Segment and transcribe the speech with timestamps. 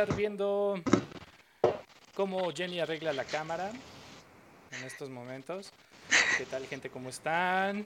[0.00, 0.80] estar viendo
[2.14, 3.70] cómo Jenny arregla la cámara
[4.70, 5.72] en estos momentos.
[6.38, 6.88] ¿Qué tal, gente?
[6.88, 7.84] ¿Cómo están?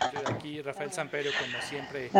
[0.00, 2.10] Estoy aquí, Rafael Samperio, como siempre,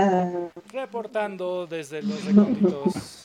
[0.70, 3.24] reportando desde los recónditos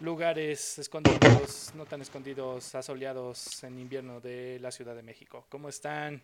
[0.00, 5.44] lugares escondidos, no tan escondidos, asoleados en invierno de la Ciudad de México.
[5.48, 6.20] ¿Cómo están?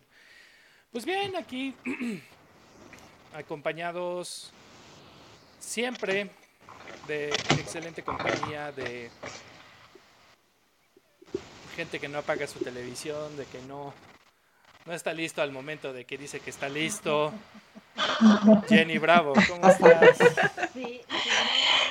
[0.91, 1.73] Pues bien, aquí
[3.33, 4.51] acompañados
[5.57, 6.29] siempre
[7.07, 9.09] de excelente compañía, de
[11.75, 13.93] gente que no apaga su televisión, de que no,
[14.85, 17.33] no está listo al momento de que dice que está listo.
[18.67, 20.17] Jenny Bravo, ¿cómo estás?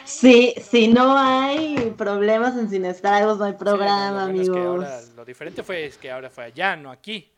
[0.04, 5.10] Sí, si no hay problemas en Sin Estragos, no hay programa, amigos.
[5.16, 7.30] lo diferente fue que ahora fue allá, no aquí.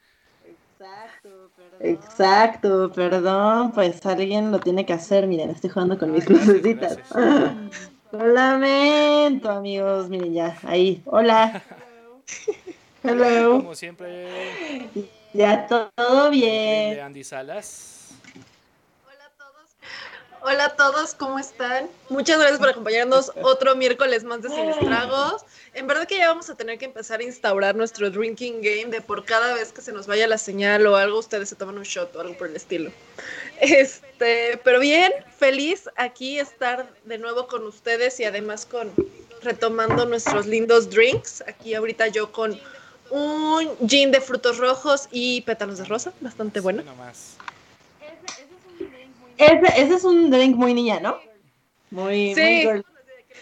[0.46, 1.43] Exacto.
[1.80, 5.26] Exacto, perdón, pues alguien lo tiene que hacer.
[5.26, 6.98] Miren, estoy jugando con mis lucecitas.
[8.12, 10.08] Lo lamento, amigos.
[10.08, 11.02] Miren ya, ahí.
[11.06, 11.62] Hola.
[13.02, 13.58] Hello.
[13.58, 14.88] Como siempre.
[15.34, 16.98] Ya todo bien.
[17.00, 18.03] Andy Salas.
[20.46, 21.88] Hola a todos, ¿cómo están?
[22.10, 25.42] Muchas gracias por acompañarnos otro miércoles más de Sin Estragos.
[25.72, 29.00] En verdad que ya vamos a tener que empezar a instaurar nuestro drinking game de
[29.00, 31.84] por cada vez que se nos vaya la señal o algo, ustedes se toman un
[31.84, 32.90] shot o algo por el estilo.
[33.58, 38.92] Este, pero bien, feliz aquí estar de nuevo con ustedes y además con
[39.40, 41.42] retomando nuestros lindos drinks.
[41.46, 42.60] Aquí ahorita yo con
[43.08, 46.82] un gin de frutos rojos y pétalos de rosa, bastante bueno.
[49.36, 51.18] Ese, ese es un drink muy niña, ¿no?
[51.90, 52.68] Muy, sí.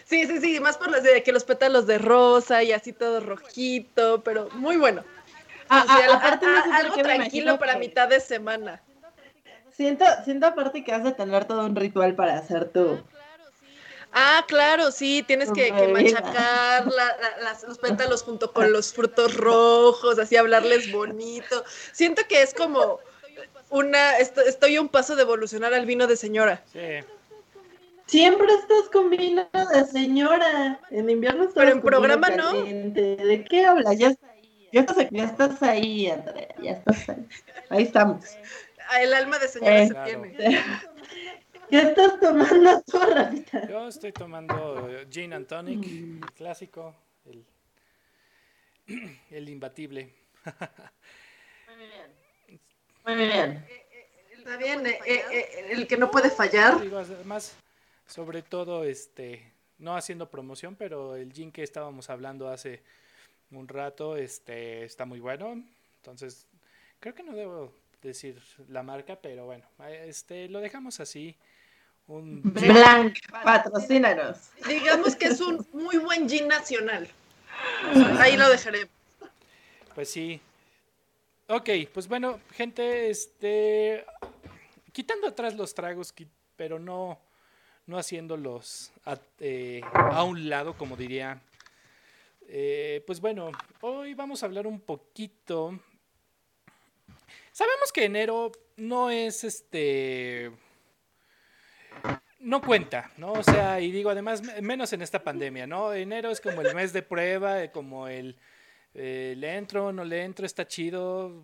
[0.04, 3.20] Sí, sí, sí, más por los de que los pétalos de rosa y así todo
[3.20, 5.04] rojito, pero muy bueno.
[5.68, 8.82] Ah, ah, aparte algo tranquilo para mitad de semana.
[9.70, 13.02] Siento, siento aparte que has de tener todo un ritual para hacer tu.
[14.12, 16.86] Ah, claro, sí, tienes que, machacar
[17.66, 21.64] los pétalos junto con los frutos rojos, así hablarles bonito.
[21.92, 23.00] Siento que es como
[23.72, 26.62] una, estoy a un paso de evolucionar al vino de señora.
[26.72, 27.04] Sí.
[28.06, 30.78] Siempre estás con vino de señora.
[30.90, 32.52] En invierno estás Pero en programa no.
[32.52, 33.98] ¿De qué hablas?
[33.98, 34.14] Ya,
[34.72, 36.54] estás, ahí, Andrea.
[36.62, 37.26] Ya estás ahí.
[37.70, 38.24] Ahí estamos.
[38.88, 40.36] Ah, el alma de señora se tiene.
[41.70, 43.66] ¿Qué estás tomando tú, Rafita?
[43.66, 46.94] Yo estoy tomando Gin and Tonic, el clásico,
[47.24, 47.46] el,
[49.30, 50.12] el imbatible.
[50.44, 52.21] Muy bien.
[53.04, 53.64] Muy bien.
[54.36, 56.74] Está bien, eh, eh, el que no puede fallar.
[56.74, 57.54] además,
[58.06, 62.82] sobre todo, este, no haciendo promoción, pero el gin que estábamos hablando hace
[63.50, 65.62] un rato, este, está muy bueno.
[65.96, 66.46] Entonces,
[67.00, 69.64] creo que no debo decir la marca, pero bueno,
[70.04, 71.36] este, lo dejamos así.
[72.08, 74.50] Un Blanc, patrocínanos.
[74.66, 77.08] Digamos que es un muy buen gin nacional.
[78.18, 78.88] Ahí lo dejaré.
[79.94, 80.40] Pues sí,
[81.54, 84.06] Ok, pues bueno, gente, este.
[84.90, 86.14] Quitando atrás los tragos,
[86.56, 87.20] pero no,
[87.84, 91.42] no haciéndolos a, eh, a un lado, como diría.
[92.48, 93.52] Eh, pues bueno,
[93.82, 95.78] hoy vamos a hablar un poquito.
[97.52, 100.52] Sabemos que enero no es este.
[102.38, 103.32] No cuenta, ¿no?
[103.32, 105.92] O sea, y digo, además, menos en esta pandemia, ¿no?
[105.92, 108.38] Enero es como el mes de prueba, como el
[108.94, 111.42] eh, le entro, no le entro, está chido.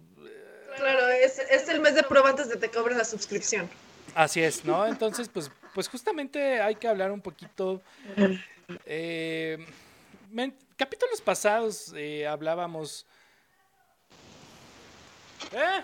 [0.77, 1.39] Claro, es,
[1.69, 3.69] el mes de prueba antes de que te cobren la suscripción.
[4.15, 4.87] Así es, ¿no?
[4.87, 7.83] Entonces, pues, pues justamente hay que hablar un poquito.
[8.85, 9.65] Eh,
[10.77, 13.07] capítulos pasados eh, hablábamos.
[15.53, 15.83] ¿Eh?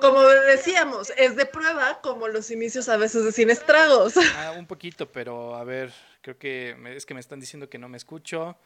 [0.00, 4.14] Como decíamos, es de prueba como los inicios a veces de sin estragos.
[4.36, 5.92] Ah, un poquito, pero a ver,
[6.28, 8.56] creo que es que me están diciendo que no me escucho.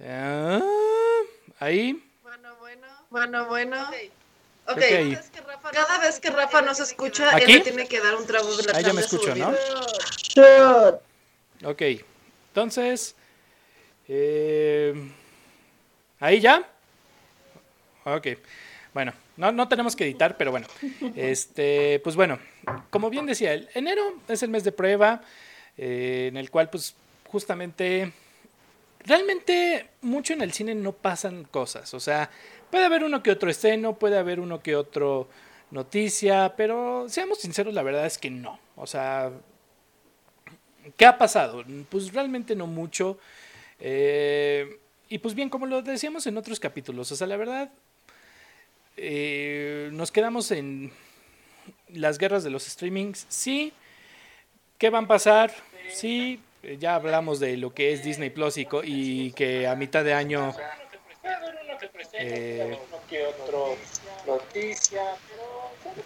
[0.00, 0.60] Ah,
[1.58, 2.04] ahí.
[2.22, 2.86] Bueno, bueno.
[3.08, 3.88] Bueno, bueno.
[4.66, 4.76] Ok.
[4.76, 5.18] okay.
[5.72, 8.76] Cada vez que Rafa no se escucha, él tiene que dar un trago de la
[8.76, 9.54] Ahí ya me escucho, ¿no?
[11.64, 11.82] Ok.
[12.48, 13.14] Entonces.
[14.06, 15.10] Eh,
[16.20, 16.68] ¿Ahí ya?
[18.04, 18.26] Ok.
[18.92, 20.66] Bueno, no, no tenemos que editar, pero bueno.
[21.16, 22.38] Este, pues bueno,
[22.90, 25.22] como bien decía, el enero es el mes de prueba,
[25.76, 26.94] eh, en el cual, pues,
[27.28, 28.12] justamente.
[29.00, 31.92] Realmente, mucho en el cine no pasan cosas.
[31.94, 32.30] O sea,
[32.70, 35.28] puede haber uno que otro esceno, puede haber uno que otro
[35.70, 38.58] noticia, pero seamos sinceros, la verdad es que no.
[38.76, 39.30] O sea,
[40.96, 41.64] ¿qué ha pasado?
[41.90, 43.18] Pues realmente no mucho.
[43.80, 44.78] Eh,
[45.08, 47.70] y pues bien, como lo decíamos en otros capítulos, o sea, la verdad,
[48.96, 50.92] eh, nos quedamos en
[51.88, 53.72] las guerras de los streamings, sí,
[54.78, 55.52] ¿qué van a pasar?
[55.92, 56.40] Sí,
[56.78, 60.54] ya hablamos de lo que es Disney Plus y, que a mitad de año...
[62.14, 62.78] Eh,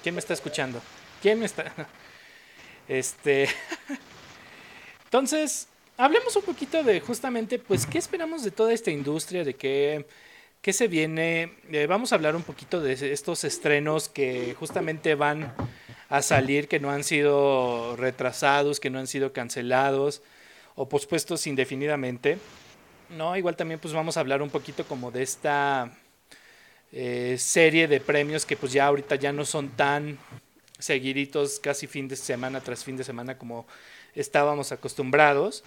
[0.03, 0.81] ¿Quién me está escuchando?
[1.23, 1.73] ¿Quién me está...?
[2.89, 3.49] Este...
[5.05, 5.69] Entonces,
[5.99, 9.45] hablemos un poquito de justamente, pues, ¿qué esperamos de toda esta industria?
[9.45, 10.07] ¿De qué,
[10.63, 11.55] qué se viene?
[11.71, 15.55] Eh, vamos a hablar un poquito de estos estrenos que justamente van
[16.09, 20.23] a salir, que no han sido retrasados, que no han sido cancelados
[20.75, 22.39] o pospuestos indefinidamente.
[23.11, 25.91] No, igual también pues vamos a hablar un poquito como de esta
[26.93, 30.19] eh, serie de premios que pues ya ahorita ya no son tan
[30.79, 33.67] seguiditos casi fin de semana tras fin de semana como
[34.15, 35.65] estábamos acostumbrados,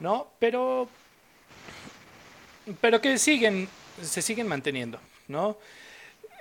[0.00, 0.28] ¿no?
[0.38, 0.88] Pero,
[2.80, 3.68] pero que siguen,
[4.00, 5.56] se siguen manteniendo, ¿no?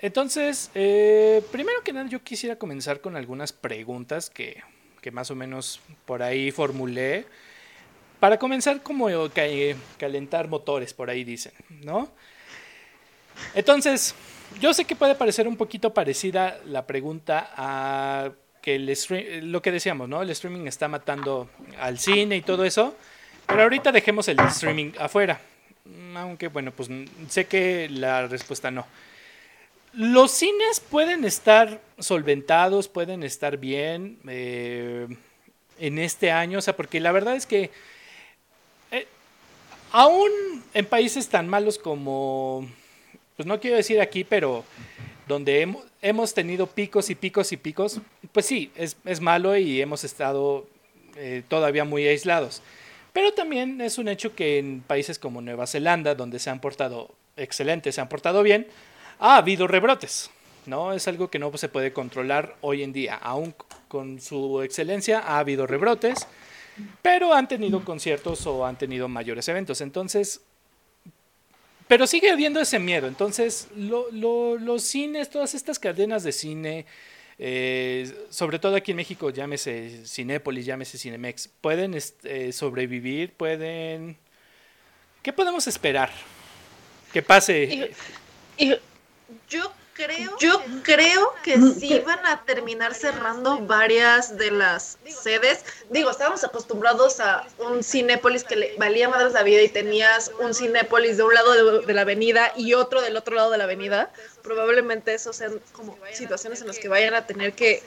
[0.01, 4.63] Entonces, eh, primero que nada yo quisiera comenzar con algunas preguntas que,
[4.99, 7.25] que más o menos por ahí formulé.
[8.19, 9.07] Para comenzar como
[9.97, 11.53] calentar motores, por ahí dicen,
[11.83, 12.09] ¿no?
[13.55, 14.13] Entonces,
[14.59, 18.31] yo sé que puede parecer un poquito parecida la pregunta a
[18.61, 20.21] que el lo que decíamos, ¿no?
[20.21, 21.49] El streaming está matando
[21.79, 22.95] al cine y todo eso.
[23.47, 25.39] Pero ahorita dejemos el streaming afuera.
[26.15, 26.89] Aunque bueno, pues
[27.29, 28.85] sé que la respuesta no.
[29.93, 35.07] Los cines pueden estar solventados, pueden estar bien eh,
[35.79, 37.71] en este año, o sea, porque la verdad es que
[38.91, 39.05] eh,
[39.91, 40.31] aún
[40.73, 42.69] en países tan malos como,
[43.35, 44.63] pues no quiero decir aquí, pero
[45.27, 45.67] donde
[46.01, 47.99] hemos, tenido picos y picos y picos,
[48.31, 50.67] pues sí, es, malo y hemos estado
[51.17, 52.61] eh, todavía muy aislados.
[53.11, 57.13] Pero también es un hecho que en países como Nueva Zelanda, donde se han portado
[57.35, 58.67] excelentes, se han portado bien,
[59.21, 60.29] ha habido rebrotes.
[60.65, 60.93] ¿no?
[60.93, 63.15] Es algo que no se puede controlar hoy en día.
[63.15, 63.55] Aún
[63.87, 66.27] con su excelencia ha habido rebrotes,
[67.01, 69.81] pero han tenido conciertos o han tenido mayores eventos.
[69.81, 70.41] Entonces,
[71.87, 73.07] pero sigue habiendo ese miedo.
[73.07, 76.85] Entonces, los cines, todas estas cadenas de cine,
[77.37, 84.17] eh, sobre todo aquí en México, llámese Cinépolis, llámese Cinemex, pueden este, sobrevivir, pueden...
[85.21, 86.11] ¿Qué podemos esperar?
[87.13, 87.91] Que pase.
[89.49, 95.65] Yo creo, yo creo que sí van a terminar cerrando varias de las sedes.
[95.89, 100.53] Digo, estábamos acostumbrados a un Cinépolis que le valía madres la vida y tenías un
[100.53, 104.11] Cinépolis de un lado de, la avenida y otro del otro lado de la avenida.
[104.41, 107.83] Probablemente eso sean como situaciones en las que vayan a tener que,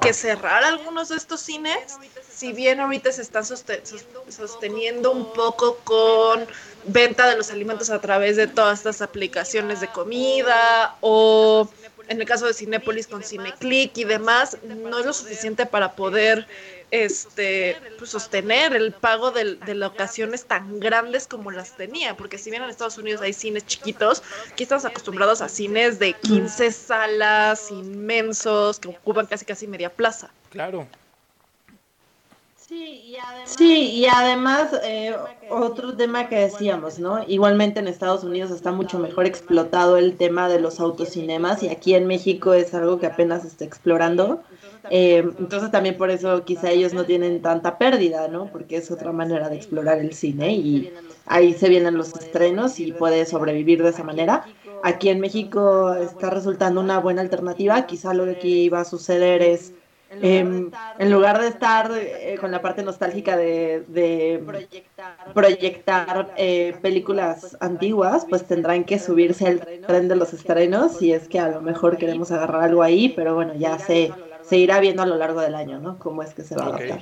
[0.00, 1.98] que cerrar algunos de estos cines.
[2.30, 6.46] Si bien ahorita se están sosteniendo un poco con
[6.84, 11.68] venta de los alimentos a través de todas estas aplicaciones de comida o
[12.08, 16.46] en el caso de Cinépolis con Cineclick y demás, no es lo suficiente para poder
[16.90, 22.50] este pues, sostener el pago de, de locaciones tan grandes como las tenía, porque si
[22.50, 27.70] bien en Estados Unidos hay cines chiquitos, aquí estamos acostumbrados a cines de 15 salas
[27.70, 30.30] inmensos que ocupan casi casi media plaza.
[30.50, 30.86] Claro.
[33.44, 35.14] Sí, y además, eh,
[35.50, 37.22] otro tema que decíamos, ¿no?
[37.26, 41.94] Igualmente en Estados Unidos está mucho mejor explotado el tema de los autocinemas y aquí
[41.94, 44.42] en México es algo que apenas está explorando.
[44.90, 48.46] Eh, entonces también por eso quizá ellos no tienen tanta pérdida, ¿no?
[48.50, 50.92] Porque es otra manera de explorar el cine y
[51.26, 54.44] ahí se vienen los estrenos y puede sobrevivir de esa manera.
[54.82, 59.42] Aquí en México está resultando una buena alternativa, quizá lo que aquí iba a suceder
[59.42, 59.72] es
[60.20, 64.42] en lugar de estar eh, con la parte nostálgica de,
[65.34, 71.28] proyectar, eh, películas antiguas, pues tendrán que subirse al tren de los estrenos si es
[71.28, 74.12] que a lo mejor queremos agarrar algo ahí, pero bueno, ya se
[74.52, 75.98] se irá viendo a lo largo del año, ¿no?
[75.98, 77.00] Cómo es que se va a adaptar.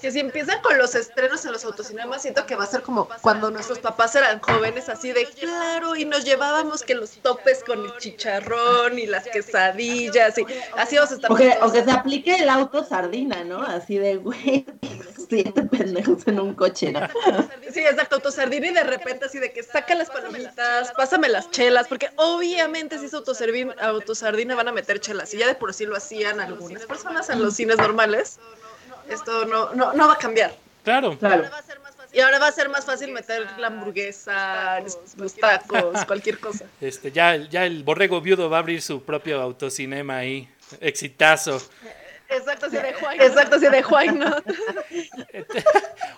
[0.00, 3.08] Que si empiezan con los estrenos en los autocinemas, siento que va a ser como
[3.20, 7.84] cuando nuestros papás eran jóvenes, así de claro, y nos llevábamos que los topes con
[7.84, 10.46] el chicharrón y las quesadillas, y
[10.76, 11.32] así vamos a estar.
[11.32, 13.62] O que, o que se aplique el auto sardina, ¿no?
[13.62, 14.64] Así de, güey,
[15.28, 17.00] siete pendejos en un coche, ¿no?
[17.72, 21.88] Sí, exacto, autosardina y de repente así de que saca las palomitas, pásame las chelas,
[21.88, 25.96] porque obviamente si es autosardina van a meter chelas, y ya de por sí lo
[25.96, 26.38] hacían
[26.84, 28.38] personas en los cines normales,
[29.08, 30.54] esto no, no, no va a cambiar.
[30.84, 31.18] Claro.
[31.18, 31.44] claro.
[32.12, 34.80] Y ahora va a ser más fácil meter la hamburguesa,
[35.16, 36.66] los tacos, cualquier cosa.
[36.80, 40.48] Este, ya, ya el borrego viudo va a abrir su propio autocinema ahí.
[40.80, 41.60] Exitazo.
[42.28, 43.20] Exacto, así de Juan.
[43.20, 43.84] Exacto, así de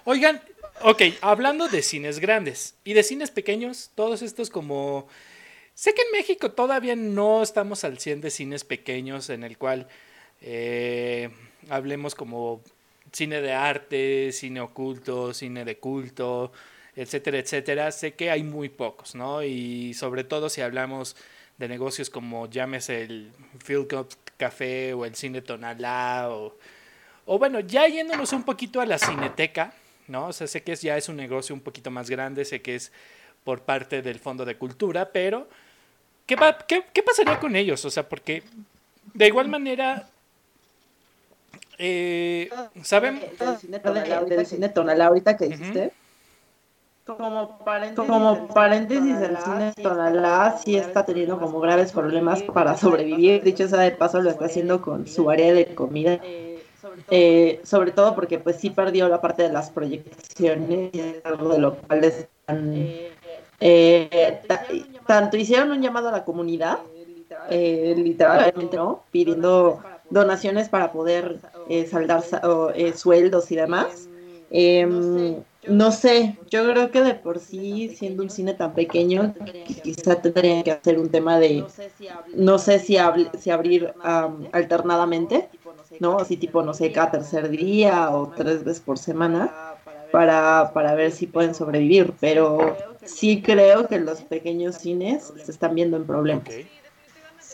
[0.05, 0.43] Oigan,
[0.83, 5.09] ok, hablando de cines grandes y de cines pequeños, todos estos como...
[5.73, 9.89] Sé que en México todavía no estamos al 100 de cines pequeños en el cual
[10.41, 11.31] eh,
[11.69, 12.63] hablemos como
[13.13, 16.53] cine de arte, cine oculto, cine de culto,
[16.95, 19.43] etcétera, etcétera, sé que hay muy pocos, ¿no?
[19.43, 21.17] Y sobre todo si hablamos
[21.59, 23.33] de negocios como llámese el
[23.65, 26.57] Field Cup Café o el Cine Tonalá o,
[27.25, 29.73] o bueno, ya yéndonos un poquito a la cineteca,
[30.09, 30.29] ¿no?
[30.29, 32.75] O sea, sé que es, ya es un negocio un poquito más grande, sé que
[32.75, 32.93] es
[33.45, 35.49] por parte del Fondo de Cultura, pero
[36.27, 36.37] ¿qué,
[36.69, 37.85] qué, qué pasaría con ellos?
[37.85, 38.43] O sea, porque
[39.15, 40.09] de igual manera
[41.79, 42.51] eh,
[42.83, 43.21] ¿Saben?
[44.29, 45.93] Del cine Tonalá, ahorita que dijiste.
[47.05, 53.43] Como paréntesis, el cine Tonalá sí está teniendo como graves problemas para sobrevivir.
[53.43, 56.21] Dicho sea de paso, lo está haciendo con su área de comida.
[57.11, 62.05] Eh, sobre todo porque pues sí perdió la parte de las proyecciones, de lo cual
[62.05, 62.73] están,
[63.61, 64.41] eh,
[65.07, 66.79] tanto hicieron un llamado a la comunidad,
[67.51, 69.03] eh, literalmente, ¿no?
[69.11, 72.23] Pidiendo donaciones para poder eh, saldar
[72.75, 74.09] eh, sueldos y demás.
[74.51, 79.35] Em, no sé, yo creo que de por sí, siendo un cine tan pequeño,
[79.83, 81.65] quizá tendrían que hacer un tema de,
[82.35, 82.97] no sé si,
[83.39, 83.93] si abrir
[84.53, 85.49] alternadamente,
[85.99, 86.19] ¿no?
[86.19, 89.53] Así tipo, no sé, cada tercer día o tres veces por semana,
[90.13, 95.75] para, para ver si pueden sobrevivir, pero sí creo que los pequeños cines se están
[95.75, 96.49] viendo en problemas.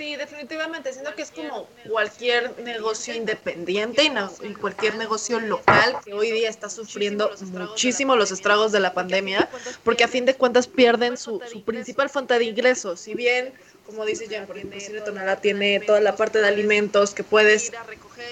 [0.03, 0.93] Sí, definitivamente.
[0.93, 4.03] Siento que es como cualquier negocio independiente
[4.43, 9.49] y, cualquier negocio local que hoy día está sufriendo muchísimo los estragos de la pandemia,
[9.85, 12.99] porque a fin de cuentas pierden su, su principal fuente de ingresos.
[12.99, 13.53] Si bien,
[13.87, 17.71] como dice Jan, por ejemplo, Cine Tonalá tiene toda la parte de alimentos que puedes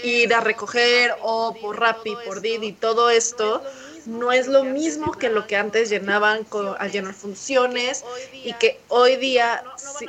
[0.03, 3.63] ir a recoger o por Rappi, por Didi, todo esto
[4.11, 8.81] no es lo mismo que lo que antes llenaban con, al llenar funciones y que
[8.89, 9.63] hoy día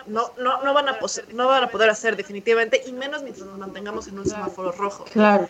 [0.08, 1.00] no, no, no, van a
[1.34, 5.06] no van a poder hacer definitivamente y menos mientras nos mantengamos en un semáforo rojo.
[5.06, 5.50] Claro.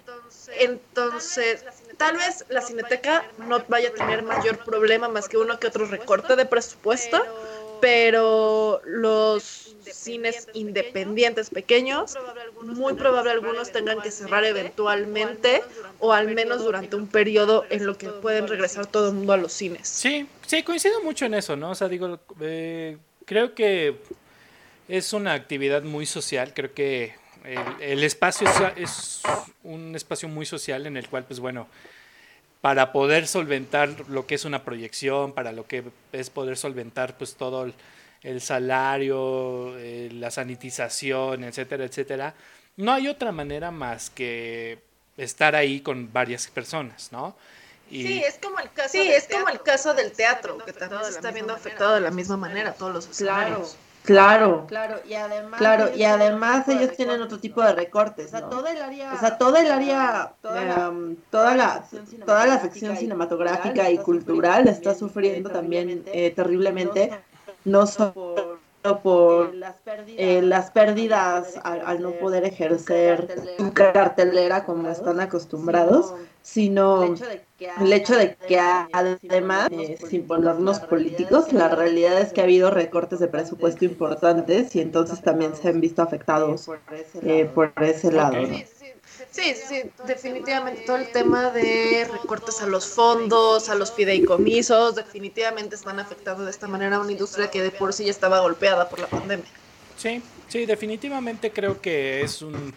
[0.59, 1.63] Entonces,
[1.95, 5.85] tal vez la cineteca no vaya a tener mayor problema más que uno que otro
[5.85, 7.23] recorte de presupuesto,
[7.81, 12.17] pero los cines independientes pequeños,
[12.61, 15.61] muy probable algunos tengan que cerrar eventualmente
[15.99, 19.37] o al menos durante un periodo en lo que pueden regresar todo el mundo a
[19.37, 19.87] los cines.
[19.87, 21.71] Sí, sí, coincido mucho en eso, ¿no?
[21.71, 23.97] O sea, digo, eh, creo que
[24.87, 27.15] es una actividad muy social, creo que
[27.79, 29.21] el, espacio es,
[29.63, 31.67] un espacio muy social en el cual, pues bueno,
[32.61, 37.35] para poder solventar lo que es una proyección, para lo que es poder solventar pues
[37.35, 37.73] todo el,
[38.21, 42.35] el salario, eh, la sanitización, etcétera, etcétera,
[42.77, 44.79] no hay otra manera más que
[45.17, 47.35] estar ahí con varias personas, ¿no?
[47.89, 48.03] Y...
[48.03, 51.11] Sí, es como el caso, sí, es como el caso del teatro, que también se
[51.11, 53.57] está viendo afectado de la misma manera todos los escenarios.
[53.57, 53.90] Claro,
[54.67, 54.67] claro,
[55.07, 58.81] y además, claro, y además ellos tienen otro tipo de recortes, o sea, todo el
[58.81, 61.85] área, o sea, todo el área, toda la, em, toda la,
[62.25, 67.11] toda la sección cinematográfica y cultural está sufriendo también eh, terriblemente.
[67.63, 68.50] No solo
[68.81, 69.53] por
[70.17, 78.15] eh, las pérdidas, al, no poder ejercer su cartelera como están acostumbrados, sino el hecho
[78.15, 83.27] de que además, eh, sin ponernos políticos, la realidad es que ha habido recortes de
[83.27, 86.65] presupuesto importantes y entonces también se han visto afectados
[87.53, 88.37] por ese lado.
[88.37, 88.65] Eh,
[89.31, 95.75] Sí, sí, definitivamente todo el tema de recortes a los fondos, a los fideicomisos, definitivamente
[95.75, 98.89] están afectando de esta manera a una industria que de por sí ya estaba golpeada
[98.89, 99.45] por la pandemia.
[99.97, 102.75] Sí, sí, definitivamente creo que es un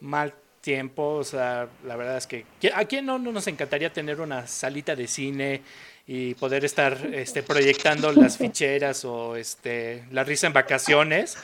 [0.00, 4.46] mal tiempo, o sea, la verdad es que a quién no, nos encantaría tener una
[4.46, 5.62] salita de cine
[6.06, 11.36] y poder estar este, proyectando las ficheras o este la risa en vacaciones,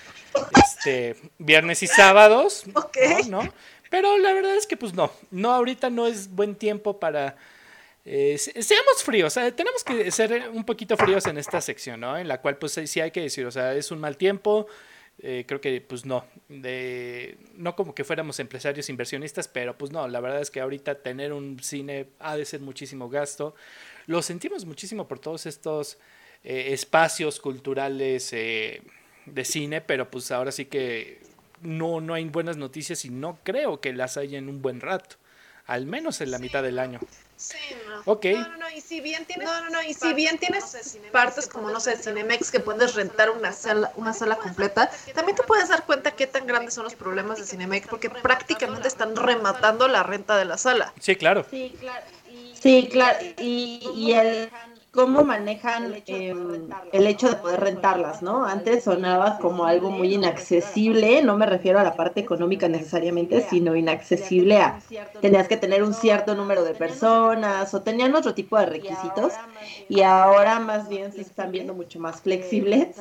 [0.57, 2.65] este viernes y sábados,
[3.29, 3.41] ¿no?
[3.91, 7.37] Pero la verdad es que pues no, no, ahorita no es buen tiempo para...
[8.05, 12.17] Eh, seamos fríos, tenemos que ser un poquito fríos en esta sección, ¿no?
[12.17, 14.67] En la cual pues sí hay que decir, o sea, es un mal tiempo,
[15.19, 20.21] eh, creo que pues no, no como que fuéramos empresarios inversionistas, pero pues no, la
[20.21, 23.55] verdad es que ahorita tener un cine ha de ser muchísimo gasto.
[24.07, 25.99] Lo sentimos muchísimo por todos estos
[26.45, 31.21] eh, espacios culturales de cine, pero pues ahora sí que
[31.63, 35.17] no, no hay buenas noticias y no creo que las haya en un buen rato,
[35.67, 37.01] al menos en la mitad del año.
[37.37, 38.03] Sí, no.
[38.05, 38.25] Ok.
[38.25, 41.47] No, no, no, y si bien tienes, no, no, no, y si bien tienes partes
[41.47, 45.69] como, no sé, Cinemex, que puedes rentar una sala, una sala completa, también te puedes
[45.69, 50.03] dar cuenta qué tan grandes son los problemas de Cinemex, porque prácticamente están rematando la
[50.03, 50.93] renta de la sala.
[50.99, 51.47] Sí, claro.
[51.49, 52.07] Sí, claro.
[52.61, 53.19] Sí, claro.
[53.39, 54.51] Y, y el
[54.91, 58.47] cómo manejan em, el hecho de poder rentarlas, ¿no?
[58.47, 63.77] Antes sonaba como algo muy inaccesible, no me refiero a la parte económica necesariamente, sino
[63.77, 64.81] inaccesible a
[65.21, 69.33] tenías que tener un cierto número de personas o tenían otro tipo de requisitos
[69.89, 72.97] y ahora más bien se están viendo mucho más flexibles,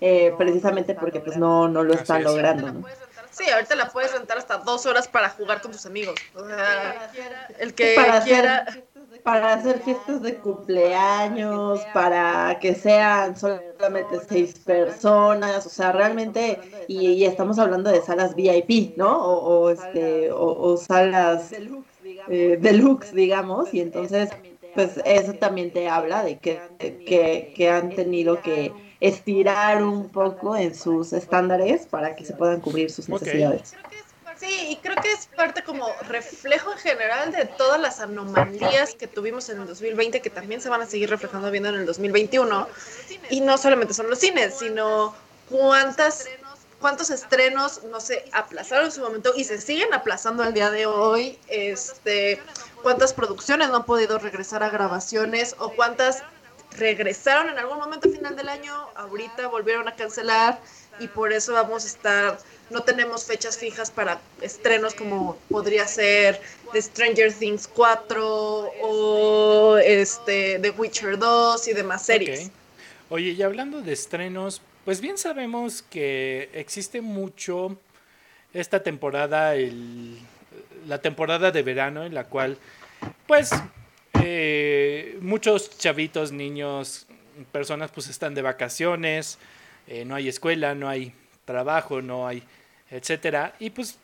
[0.00, 2.72] eh, precisamente porque pues no, no lo están logrando.
[2.72, 2.84] ¿no?
[3.32, 6.14] Sí, ahorita la puedes rentar hasta dos horas para jugar con tus amigos.
[6.34, 7.10] O sea,
[7.58, 8.66] el que quiera.
[9.22, 17.24] Para hacer fiestas de cumpleaños, para que sean solamente seis personas, o sea, realmente, y,
[17.24, 19.16] estamos hablando de salas VIP, ¿no?
[19.16, 21.52] O, este, o, salas
[22.28, 24.30] eh, deluxe, digamos, y entonces,
[24.74, 30.56] pues eso también te habla de que, que, que han tenido que estirar un poco
[30.56, 33.74] en sus estándares para que se puedan cubrir sus necesidades.
[34.42, 39.06] Sí, y creo que es parte como reflejo en general de todas las anomalías que
[39.06, 42.66] tuvimos en el 2020, que también se van a seguir reflejando viendo en el 2021.
[43.30, 45.14] Y no solamente son los cines, sino
[45.48, 46.26] cuántas
[46.80, 50.86] cuántos estrenos no se aplazaron en su momento y se siguen aplazando al día de
[50.86, 52.42] hoy, este,
[52.82, 56.24] cuántas producciones no han podido regresar a grabaciones o cuántas
[56.76, 60.58] regresaron en algún momento final del año, ahorita volvieron a cancelar
[61.02, 62.38] y por eso vamos a estar,
[62.70, 66.40] no tenemos fechas fijas para estrenos como podría ser
[66.72, 72.50] The Stranger Things 4 o este The Witcher 2 y demás series.
[73.10, 77.76] Oye, y hablando de estrenos, pues bien sabemos que existe mucho
[78.54, 80.18] esta temporada, el,
[80.86, 82.58] la temporada de verano en la cual
[83.26, 83.50] pues
[84.22, 87.06] eh, muchos chavitos, niños,
[87.50, 89.38] personas pues están de vacaciones,
[89.92, 91.12] eh, no hay escuela, no hay
[91.44, 92.42] trabajo, no hay,
[92.90, 93.54] etcétera.
[93.58, 93.98] Y pues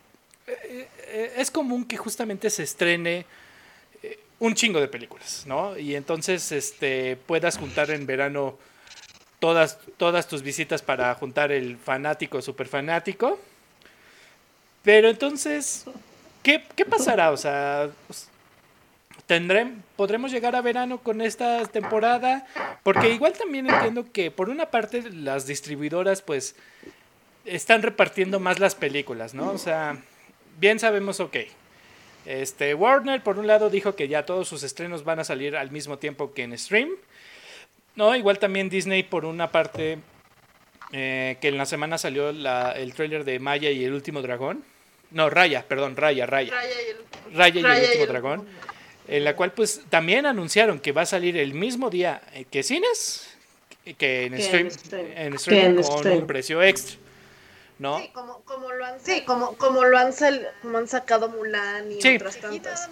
[0.47, 3.25] eh, es común que justamente se estrene
[4.41, 5.76] un chingo de películas, ¿no?
[5.76, 8.58] Y entonces este, puedas juntar en verano
[9.41, 13.39] todas, todas tus visitas para juntar el fanático, super fanático.
[14.82, 15.84] Pero entonces,
[16.43, 17.30] ¿qué, qué pasará?
[17.32, 17.91] O sea,
[19.97, 22.47] podremos llegar a verano con esta temporada,
[22.82, 26.56] porque igual también entiendo que por una parte las distribuidoras pues
[27.45, 29.50] están repartiendo más las películas, ¿no?
[29.50, 29.99] O sea,
[30.58, 31.36] bien sabemos, ok.
[32.25, 35.71] Este, Warner por un lado dijo que ya todos sus estrenos van a salir al
[35.71, 36.91] mismo tiempo que en stream.
[37.97, 39.99] No, igual también Disney por una parte
[40.93, 44.64] eh, que en la semana salió el trailer de Maya y el último dragón.
[45.10, 46.52] No, Raya, perdón, Raya, Raya.
[47.32, 48.47] Raya y el, último dragón
[49.08, 53.28] en la cual pues también anunciaron que va a salir el mismo día que cines
[53.94, 56.97] que en stream, en stream, con un precio extra.
[57.78, 57.99] ¿No?
[58.00, 60.12] Sí, como, como lo han, sí, como, como lo han,
[60.62, 62.90] como han sacado Mulan y otras tantas.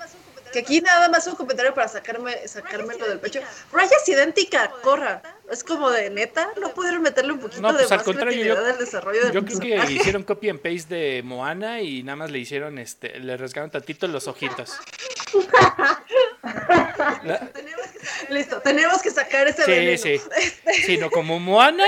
[0.53, 3.41] Que aquí nada más un comentario para sacarme, sacarme lo del pecho.
[3.73, 5.23] Raya es idéntica, corra.
[5.51, 9.25] Es como de neta, no pudieron meterle un poquito de pues, más creatividad del desarrollo
[9.25, 12.79] del Yo creo que hicieron copy and paste de Moana y nada más le hicieron
[12.79, 14.79] este, le rasgaron tantito los ojitos.
[18.29, 20.29] Listo, tenemos que sacar ese sí, Sí,
[20.73, 20.83] sí.
[20.83, 21.87] Sino como Moana.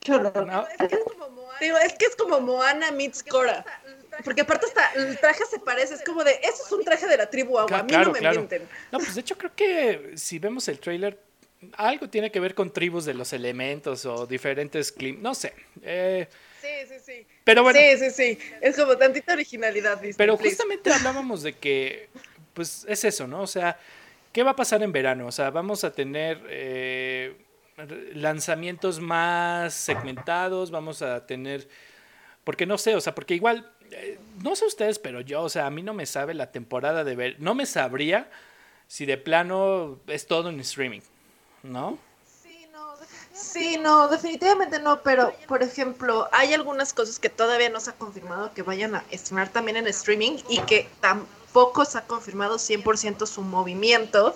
[0.00, 1.82] que es, como Moana.
[1.82, 3.64] es que es como Moana meets Cora.
[4.22, 7.16] Porque aparte hasta el traje se parece, es como de, eso es un traje de
[7.16, 8.68] la tribu agua, a mí no me mienten.
[8.92, 11.18] No, pues de hecho creo que si vemos el trailer,
[11.76, 15.54] algo tiene que ver con tribus de los elementos o diferentes climas, no sé.
[15.82, 16.28] Eh,
[16.60, 17.26] sí, sí, sí.
[17.44, 17.78] Pero bueno.
[17.78, 18.38] Sí, sí, sí.
[18.60, 20.00] Es como tantita originalidad.
[20.16, 22.08] pero justamente hablábamos de que,
[22.52, 23.42] pues es eso, ¿no?
[23.42, 23.78] O sea,
[24.32, 25.26] ¿qué va a pasar en verano?
[25.26, 27.34] O sea, vamos a tener eh,
[28.14, 31.68] lanzamientos más segmentados, vamos a tener,
[32.44, 35.66] porque no sé, o sea, porque igual, eh, no sé ustedes, pero yo, o sea,
[35.66, 38.30] a mí no me sabe la temporada de ver, no me sabría
[38.88, 41.00] si de plano es todo en streaming,
[41.62, 41.98] ¿no?
[43.32, 47.94] Sí, no, definitivamente no, pero por ejemplo, hay algunas cosas que todavía no se ha
[47.94, 53.26] confirmado que vayan a estrenar también en streaming y que tampoco se ha confirmado 100%
[53.26, 54.34] su movimiento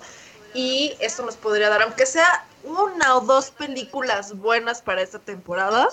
[0.53, 5.89] y esto nos podría dar, aunque sea una o dos películas buenas para esta temporada,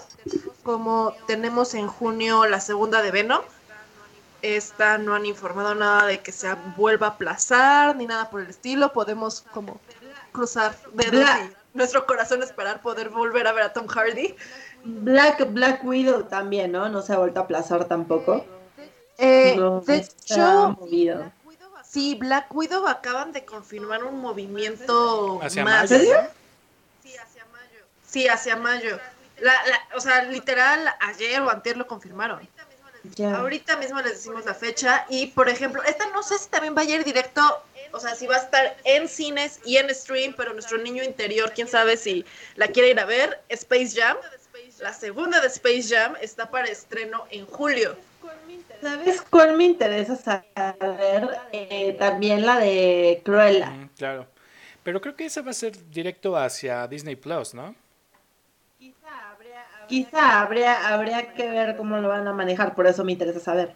[0.63, 3.43] como tenemos en junio la segunda de Venom.
[4.43, 8.51] Esta no han informado nada de que se vuelva a aplazar ni nada por el
[8.51, 8.93] estilo.
[8.93, 9.81] Podemos como
[10.33, 14.37] cruzar de nuestro corazón esperar poder volver a ver a Tom Hardy.
[14.85, 16.89] Black, Black Widow también, ¿no?
[16.89, 18.45] No se ha vuelto a aplazar tampoco.
[19.19, 20.79] Eh, de hecho,
[21.85, 25.91] sí, Black Widow acaban de confirmar un movimiento ¿Hacia más.
[25.91, 26.05] Mayo?
[27.03, 27.85] Sí, hacia mayo.
[28.07, 29.01] Sí, hacia mayo.
[29.41, 32.47] La, la, o sea, literal, ayer o antes lo confirmaron.
[33.35, 36.83] Ahorita mismo les decimos la fecha y, por ejemplo, esta no sé si también va
[36.83, 40.53] a ir directo o sea, si va a estar en cines y en stream, pero
[40.53, 42.25] nuestro niño interior, quién sabe si
[42.57, 44.17] la quiere ir a ver, Space Jam.
[44.81, 47.97] La segunda de Space Jam está para estreno en julio.
[48.83, 51.39] ¿Sabes cuál me interesa saber?
[51.53, 53.71] Eh, también la de Cruella.
[53.71, 54.27] Mm, claro.
[54.83, 57.75] Pero creo que esa va a ser directo hacia Disney Plus, ¿no?
[59.89, 63.75] Quizá habría, habría que ver cómo lo van a manejar, por eso me interesa saber.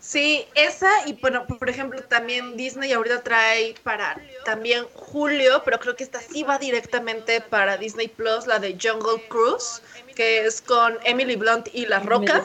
[0.00, 5.94] Sí, esa y bueno, por ejemplo también Disney ahorita trae para también julio, pero creo
[5.94, 9.82] que esta sí va directamente para Disney Plus, la de Jungle Cruise,
[10.16, 12.42] que es con Emily Blunt y La Roca.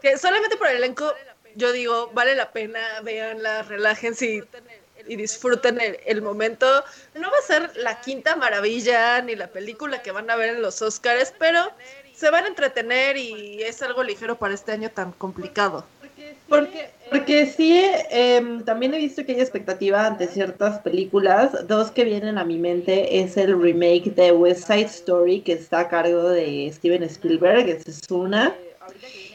[0.00, 1.12] Que solamente por el elenco,
[1.54, 4.42] yo digo, vale la pena, véanla, relájense y,
[5.10, 6.66] y disfruten el, momento.
[7.16, 10.62] No va a ser la quinta maravilla ni la película que van a ver en
[10.62, 11.72] los Oscars, pero
[12.14, 15.84] se van a entretener y es algo ligero para este año tan complicado.
[16.48, 21.66] Porque, porque sí, eh, también he visto que hay expectativa ante ciertas películas.
[21.66, 25.80] Dos que vienen a mi mente es el remake de West Side Story, que está
[25.80, 28.54] a cargo de Steven Spielberg, esa es una.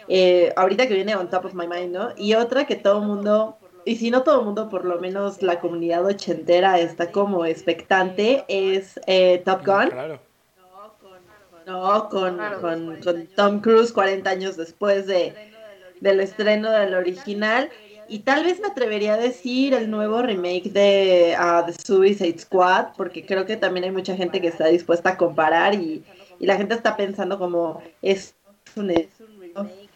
[0.07, 2.13] Eh, ahorita que viene On Top of My Mind, ¿no?
[2.15, 5.41] Y otra que todo el mundo, y si no todo el mundo, por lo menos
[5.41, 9.89] la comunidad ochentera está como expectante, es eh, Top Gun.
[9.89, 10.19] Claro.
[11.65, 15.33] No, con, con, con Tom Cruise 40 años después de
[15.99, 17.69] del estreno del original.
[18.07, 22.89] Y tal vez me atrevería a decir el nuevo remake de uh, The Suicide Squad,
[22.95, 26.03] porque creo que también hay mucha gente que está dispuesta a comparar y,
[26.39, 28.35] y la gente está pensando como es
[28.75, 28.91] un,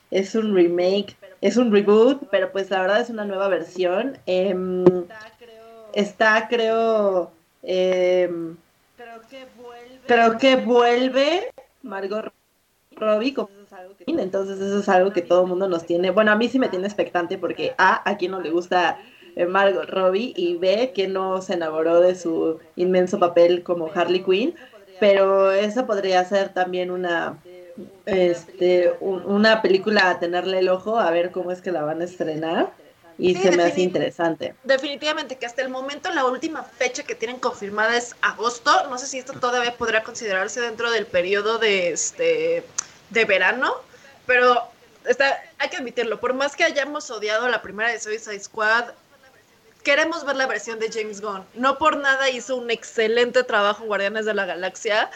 [0.09, 4.17] es un remake, es un reboot, pero pues la verdad es una nueva versión.
[4.25, 4.55] Eh,
[5.93, 7.31] está, creo,
[7.63, 8.29] eh,
[10.05, 12.31] creo que vuelve Margot
[12.91, 13.33] Robbie.
[13.33, 13.49] Como
[14.07, 16.69] entonces eso es algo que todo el mundo nos tiene, bueno, a mí sí me
[16.69, 18.99] tiene expectante porque A, a quien no le gusta
[19.47, 24.55] Margot Robbie y B, que no se enamoró de su inmenso papel como Harley Quinn,
[24.99, 27.37] pero esa podría ser también una
[28.05, 32.01] este un, una película a tenerle el ojo a ver cómo es que la van
[32.01, 32.71] a estrenar
[33.17, 34.55] y sí, se me hace interesante.
[34.63, 39.07] Definitivamente que hasta el momento la última fecha que tienen confirmada es agosto, no sé
[39.07, 42.63] si esto todavía podrá considerarse dentro del periodo de este
[43.09, 43.73] de verano,
[44.25, 44.63] pero
[45.05, 48.85] está, hay que admitirlo, por más que hayamos odiado la primera de Suicide Squad,
[49.83, 51.43] queremos ver la versión de James Gunn.
[51.55, 55.09] No por nada hizo un excelente trabajo en Guardianes de la Galaxia.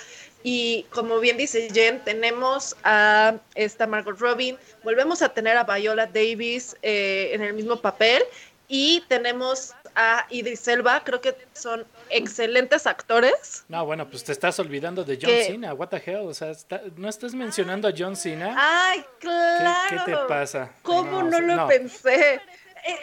[0.43, 6.05] Y como bien dice Jen, tenemos a esta Margot Robin, volvemos a tener a Viola
[6.05, 8.21] Davis eh, en el mismo papel
[8.67, 13.63] y tenemos a Idris Elba, creo que son excelentes actores.
[13.69, 15.31] No, bueno, pues te estás olvidando de John.
[15.45, 18.55] Cena, what the hell, o sea, está, no estás mencionando a John Cena.
[18.57, 19.89] Ay, claro.
[19.89, 20.71] ¿Qué, qué te pasa?
[20.81, 21.67] ¿Cómo no, no lo no.
[21.67, 22.41] pensé?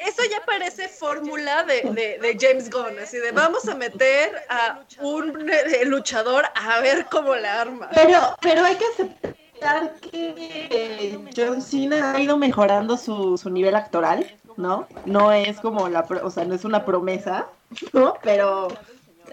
[0.07, 4.81] Eso ya parece fórmula de, de, de, James Gunn, así de vamos a meter a
[5.01, 7.89] un eh, luchador a ver cómo la arma.
[7.95, 14.27] Pero, pero hay que aceptar que John Cena ha ido mejorando su, su nivel actoral.
[14.57, 14.87] ¿no?
[15.07, 17.47] No es como la, o sea, no es una promesa,
[17.93, 18.15] ¿no?
[18.23, 18.69] Pero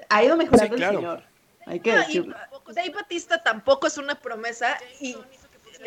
[0.10, 0.94] ha ido mejorando sí, claro.
[0.94, 1.24] el señor.
[1.66, 2.36] Hay que no, decirlo.
[2.74, 5.18] Dave Batista tampoco es una promesa y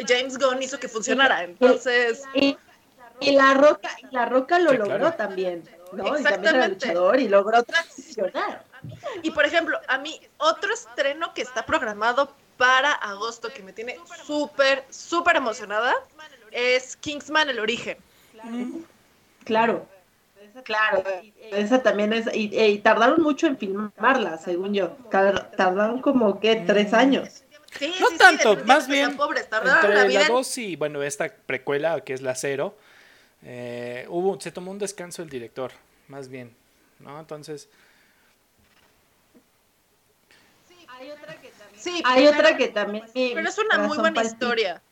[0.07, 2.23] James Gunn hizo que funcionara, entonces...
[2.35, 2.59] Y, y
[3.33, 5.17] la Roca, la Roca lo sí, logró claro.
[5.17, 6.19] también, ¿no?
[6.19, 8.65] Y también era luchador y logró transicionar.
[9.23, 13.99] Y por ejemplo, a mí otro estreno que está programado para agosto que me tiene
[14.25, 15.95] súper, súper emocionada
[16.51, 17.97] es Kingsman El Origen.
[18.43, 18.81] Mm.
[19.45, 19.87] Claro,
[20.65, 21.03] claro,
[21.51, 26.93] esa también es, y, y, tardaron mucho en filmarla, según yo, tardaron como que tres
[26.93, 27.45] años.
[27.79, 31.29] Sí, no sí, tanto, sí, más bien pobres, entre la, la dos y bueno, esta
[31.29, 32.77] precuela que es la cero,
[33.43, 35.73] eh, hubo, se tomó un descanso el director,
[36.09, 36.55] más bien,
[36.99, 37.19] ¿no?
[37.19, 37.69] Entonces...
[40.89, 41.83] Hay otra que también...
[41.83, 43.05] Sí, hay otra que también...
[43.15, 44.83] Pero es una muy buena historia.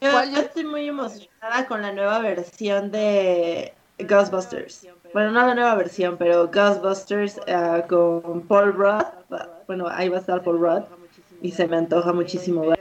[0.00, 4.86] Yo, yo, estoy muy emocionada con la nueva versión de Ghostbusters.
[5.12, 9.04] Bueno, no la nueva versión, pero Ghostbusters uh, con Paul Rudd.
[9.66, 10.82] Bueno, ahí va a estar Paul Rudd
[11.42, 12.78] y se me antoja muchísimo ver.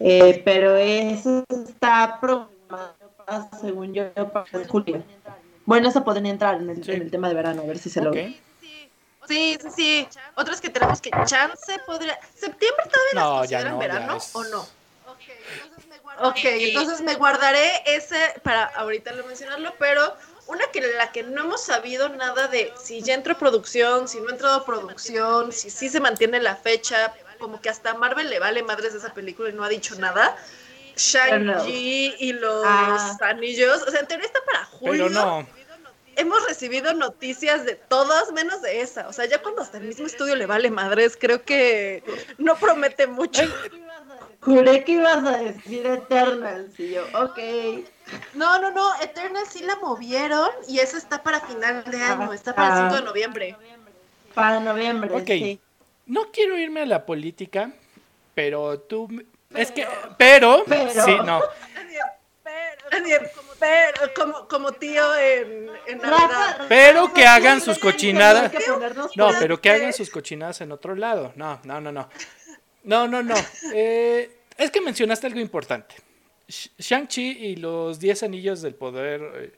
[0.00, 2.18] Eh, pero eso está
[3.60, 5.02] según yo, para julio.
[5.64, 6.92] Bueno, eso podría entrar en el, sí.
[6.92, 8.22] en el, tema de verano, a ver si se logra.
[8.22, 8.40] Okay.
[9.26, 10.08] Sí, sí, sí.
[10.36, 12.18] Otros que tenemos que chance podría.
[12.34, 14.30] ¿Septiembre todavía no, consideran no, verano es...
[14.34, 14.66] o no?
[16.22, 20.14] Ok, entonces me guardaré ese para ahorita lo mencionarlo, pero
[20.46, 24.30] una que la que no hemos sabido nada de si ya entró producción, si no
[24.30, 28.92] entró producción, si sí se mantiene la fecha, como que hasta Marvel le vale madres
[28.92, 30.36] de esa película y no ha dicho nada,
[30.96, 33.16] Shang-Chi y los Ah.
[33.22, 33.82] anillos.
[33.86, 35.06] O sea, en teoría está para julio.
[35.08, 35.46] Pero no.
[36.18, 39.06] Hemos recibido noticias de todas menos de esa.
[39.06, 42.02] O sea, ya cuando hasta el mismo estudio le vale madres, creo que
[42.38, 43.42] no promete mucho.
[44.40, 47.38] Juré que ibas a decir Eternals y yo, ok.
[48.34, 48.88] No, no, no.
[49.02, 52.32] Eternal sí la movieron y esa está para final de año.
[52.32, 53.56] Está para el 5 de noviembre.
[54.34, 55.26] Para noviembre, Ok.
[55.26, 55.60] sí.
[56.06, 57.72] No quiero irme a la política,
[58.34, 59.08] pero tú...
[59.54, 59.86] Es que...
[60.18, 60.64] Pero...
[60.66, 60.90] Pero.
[61.04, 61.40] Sí, no.
[62.90, 66.66] Pero, pero como, como tío en, en Navidad.
[66.68, 68.52] Pero que hagan sus cochinadas.
[69.16, 71.32] No, pero que hagan sus cochinadas en otro lado.
[71.36, 72.08] No, no, no, no.
[72.84, 73.34] No, no, no.
[73.72, 75.96] Eh, es que mencionaste algo importante.
[76.48, 79.20] Sh- Shang-Chi y los 10 anillos del poder.
[79.34, 79.52] eh,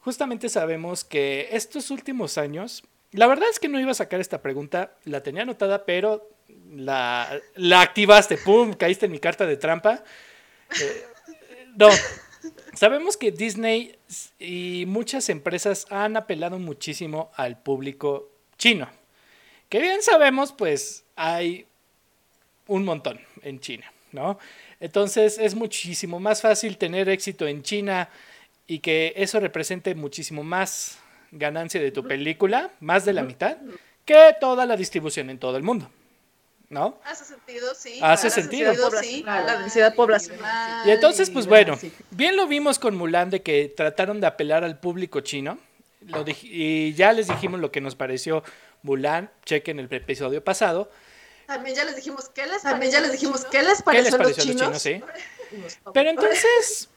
[0.00, 2.82] justamente sabemos que estos últimos años.
[3.12, 4.92] La verdad es que no iba a sacar esta pregunta.
[5.04, 6.28] La tenía anotada, pero
[6.70, 8.36] la, la activaste.
[8.36, 8.74] ¡Pum!
[8.74, 10.02] Caíste en mi carta de trampa.
[10.80, 11.04] Eh,
[11.76, 11.88] no.
[12.74, 13.98] Sabemos que Disney
[14.38, 18.88] y muchas empresas han apelado muchísimo al público chino.
[19.68, 21.66] Que bien sabemos, pues hay
[22.66, 24.38] un montón en China, ¿no?
[24.78, 28.08] Entonces es muchísimo más fácil tener éxito en China
[28.66, 30.98] y que eso represente muchísimo más
[31.32, 33.58] ganancia de tu película, más de la mitad,
[34.04, 35.90] que toda la distribución en todo el mundo,
[36.70, 36.98] ¿no?
[37.04, 37.98] Hace sentido, sí.
[38.00, 38.72] Hace sentido.
[39.02, 39.22] sí.
[39.24, 40.88] La densidad poblacional.
[40.88, 41.92] Y entonces, pues bueno, sí.
[42.12, 45.58] bien lo vimos con Mulan de que trataron de apelar al público chino.
[46.06, 48.42] Lo dij- y ya les dijimos lo que nos pareció
[48.82, 49.30] Mulan.
[49.44, 50.90] Chequen el episodio pasado.
[51.46, 54.12] También ya les dijimos qué les También ya les dijimos qué les ¿Qué pareció, les
[54.12, 54.82] los a los chinos.
[54.82, 55.06] chinos?
[55.50, 55.74] Sí.
[55.92, 56.88] Pero entonces,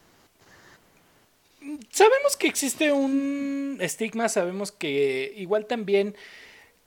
[1.90, 6.16] sabemos que existe un estigma, sabemos que igual también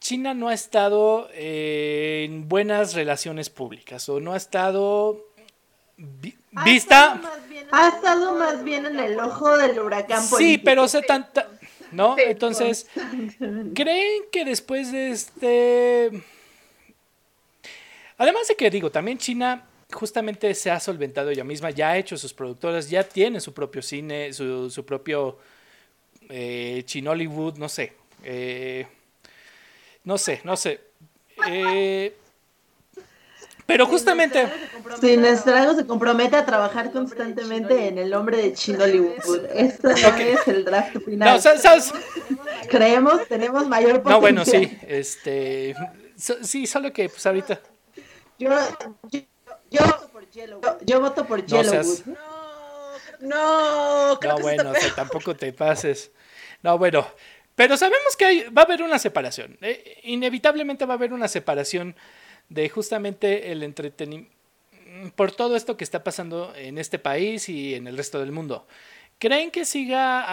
[0.00, 5.24] China no ha estado eh, en buenas relaciones públicas o no ha estado
[5.96, 7.14] vi- Ha vista...
[7.16, 7.34] estado
[7.72, 10.62] Ha estado más bien en el ojo del huracán Sí, político.
[10.64, 11.48] pero o sea, tanta...
[11.92, 12.16] ¿No?
[12.18, 12.88] Entonces,
[13.74, 16.10] ¿creen que después de este...
[18.18, 22.16] Además de que digo, también China justamente se ha solventado ella misma, ya ha hecho
[22.16, 25.38] sus productoras, ya tiene su propio cine, su, su propio
[26.28, 27.92] eh, Chinollywood, no sé.
[28.24, 28.86] eh,
[30.06, 30.80] no sé, no sé.
[31.46, 32.16] Eh,
[33.66, 34.46] pero justamente...
[35.00, 39.44] Sin estrago se compromete a trabajar constantemente en el nombre de Chinollywood.
[39.52, 41.34] Esto no es el draft final.
[41.34, 41.92] No, sa- sabes-
[42.70, 44.12] Creemos, tenemos mayor potencial.
[44.12, 44.78] no, bueno, sí.
[44.86, 45.74] Este,
[46.16, 47.60] so- sí, solo que pues ahorita...
[48.38, 48.50] Yo,
[49.10, 49.20] yo,
[49.70, 50.76] yo voto por Yellowwood.
[50.84, 52.04] Yo voto por No seas-
[53.18, 56.12] No, creo No, que bueno, o sea, tampoco te pases.
[56.62, 57.06] No, bueno,
[57.56, 59.58] pero sabemos que va a haber una separación.
[59.60, 61.96] Eh, inevitablemente va a haber una separación
[62.48, 64.36] de justamente el entretenimiento
[65.16, 68.66] por todo esto que está pasando en este país y en el resto del mundo.
[69.18, 70.24] ¿Creen que siga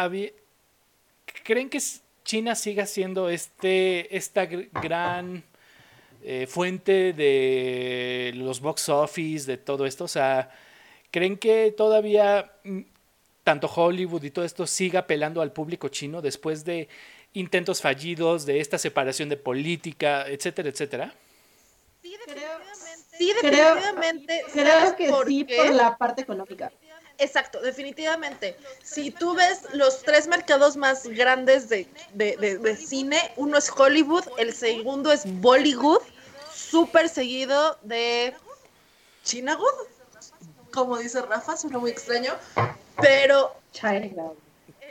[1.44, 1.82] creen que
[2.24, 5.44] China siga siendo este esta gr- gran
[6.24, 10.06] eh, fuente de los box office de todo esto?
[10.06, 10.50] O sea,
[11.12, 12.80] ¿creen que todavía mm,
[13.44, 16.88] tanto Hollywood y todo esto siga apelando al público chino después de
[17.34, 21.14] intentos fallidos, de esta separación de política, etcétera, etcétera?
[22.02, 23.18] Sí, Creo- definitivamente.
[23.18, 24.46] Sí, creo- definitivamente.
[24.54, 25.56] Creo ¿Sabes que por sí qué?
[25.58, 26.72] por la parte económica.
[27.20, 28.56] Exacto, definitivamente.
[28.84, 33.70] Si tú ves los tres mercados más grandes de, de- de- de cine, uno es
[33.70, 36.02] Hollywood, el segundo es Bollywood,
[36.54, 38.34] súper seguido de
[39.24, 39.74] Chinagood,
[40.74, 42.34] como dice Rafa, suena muy extraño,
[43.02, 44.32] pero China.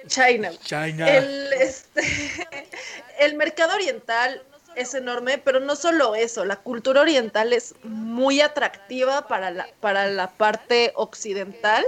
[0.07, 0.51] China.
[0.65, 1.09] China.
[1.09, 2.03] El, este,
[3.21, 4.43] el mercado oriental
[4.75, 10.07] es enorme, pero no solo eso, la cultura oriental es muy atractiva para la, para
[10.09, 11.85] la parte occidental,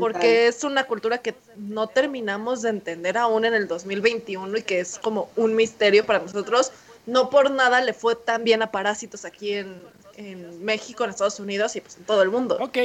[0.00, 4.80] porque es una cultura que no terminamos de entender aún en el 2021 y que
[4.80, 6.72] es como un misterio para nosotros.
[7.06, 9.80] No por nada le fue tan bien a Parásitos aquí en,
[10.16, 12.58] en México, en Estados Unidos y pues en todo el mundo.
[12.60, 12.78] Ok.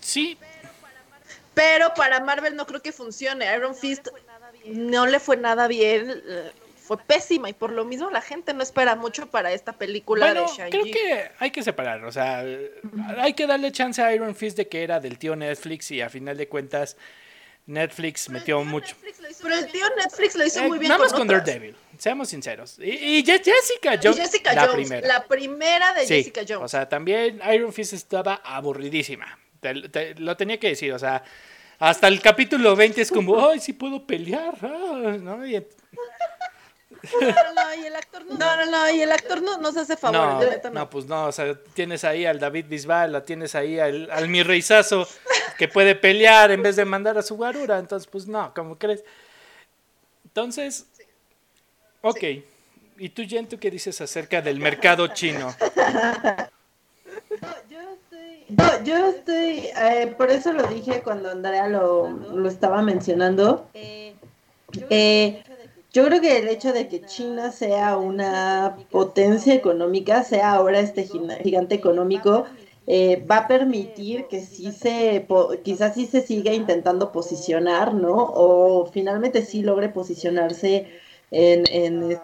[0.00, 0.38] Sí,
[1.62, 3.44] Pero para Marvel no creo que funcione.
[3.54, 4.08] Iron Fist
[4.66, 6.10] no le fue nada bien.
[6.26, 10.26] eh, Fue pésima y por lo mismo la gente no espera mucho para esta película
[10.26, 10.70] bueno, de Shang-Chi.
[10.70, 12.42] creo que hay que separar, o sea,
[13.18, 16.08] hay que darle chance a Iron Fist de que era del tío Netflix y a
[16.08, 16.96] final de cuentas
[17.66, 18.96] Netflix metió mucho.
[19.42, 20.88] Pero el tío Netflix lo hizo Eh, muy bien.
[20.88, 21.44] nada más con otras.
[21.46, 22.78] Daredevil, seamos sinceros.
[22.80, 25.06] Y, y Je- Jessica Y Jones, Jessica la Jones, primera.
[25.06, 26.64] la primera de Sí, Jessica Jones.
[26.64, 29.38] O sea, también Iron Fist estaba aburridísima.
[29.60, 31.22] Te- te- lo tenía que decir, o sea,
[31.78, 34.54] hasta el capítulo 20 es como, ay, sí puedo pelear.
[34.62, 35.46] ah", ¿no?
[35.46, 35.54] Y,
[37.12, 40.18] No, no, y el actor no, no, no, y el actor no nos hace favor.
[40.18, 43.78] No, no, no, pues no, o sea, tienes ahí al David Bisbal, la tienes ahí
[43.78, 45.08] al, al mi reizazo
[45.56, 49.02] que puede pelear en vez de mandar a su guarura, entonces pues no, ¿cómo crees?
[50.24, 50.86] Entonces,
[52.02, 52.22] ok,
[52.98, 55.54] ¿y tú, Jen, tú qué dices acerca del mercado chino?
[58.56, 63.68] yo yo estoy eh, por eso lo dije cuando Andrea lo, lo estaba mencionando.
[63.74, 65.42] Eh,
[65.92, 71.04] yo creo que el hecho de que China sea una potencia económica, sea ahora este
[71.42, 72.46] gigante económico,
[72.86, 75.26] eh, va a permitir que sí se,
[75.64, 78.14] quizás sí se siga intentando posicionar, ¿no?
[78.14, 80.86] O finalmente sí logre posicionarse
[81.30, 82.18] en, en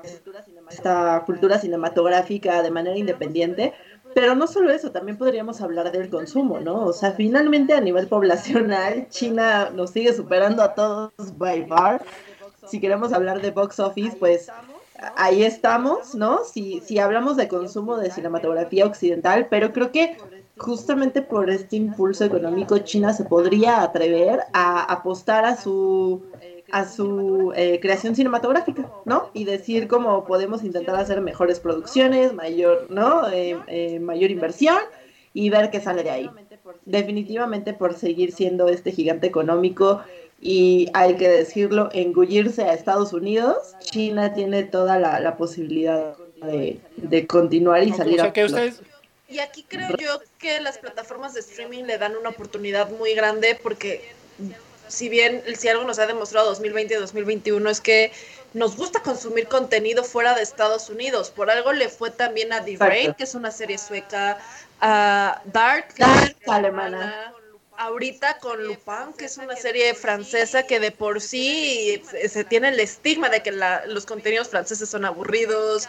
[0.71, 3.75] esta cultura cinematográfica de manera independiente.
[4.17, 6.87] Pero no solo eso, también podríamos hablar del consumo, ¿no?
[6.87, 12.03] O sea, finalmente a nivel poblacional, China nos sigue superando a todos by far
[12.67, 14.51] si queremos hablar de box office, pues
[15.17, 16.45] ahí estamos, ¿no?
[16.45, 20.17] Si, si hablamos de consumo de cinematografía occidental, pero creo que
[20.57, 26.23] justamente por este impulso económico China se podría atrever a apostar a su
[26.73, 29.31] a su eh, creación cinematográfica, ¿no?
[29.35, 33.29] Y decir cómo podemos intentar hacer mejores producciones, mayor, ¿no?
[33.31, 34.79] Eh, eh, mayor inversión
[35.33, 36.31] y ver qué sale de ahí.
[36.85, 40.03] Definitivamente por seguir siendo este gigante económico
[40.41, 47.83] y hay que decirlo, engullirse a Estados Unidos, China tiene toda la, posibilidad de, continuar
[47.85, 48.33] y salir a...
[49.29, 53.59] Y aquí creo yo que las plataformas de streaming le dan una oportunidad muy grande
[53.61, 54.03] porque
[54.89, 58.13] si bien si algo nos ha demostrado 2020 y 2021 es que
[58.55, 61.31] nos gusta consumir contenido fuera de Estados Unidos.
[61.31, 64.39] Por algo le fue también a The Raid, que es una serie sueca,
[64.81, 67.35] a Dark, Dark alemana
[67.79, 72.81] ahorita con Lupin, que es una serie francesa que de por sí se tiene el
[72.81, 75.89] estigma de que los contenidos franceses son aburridos.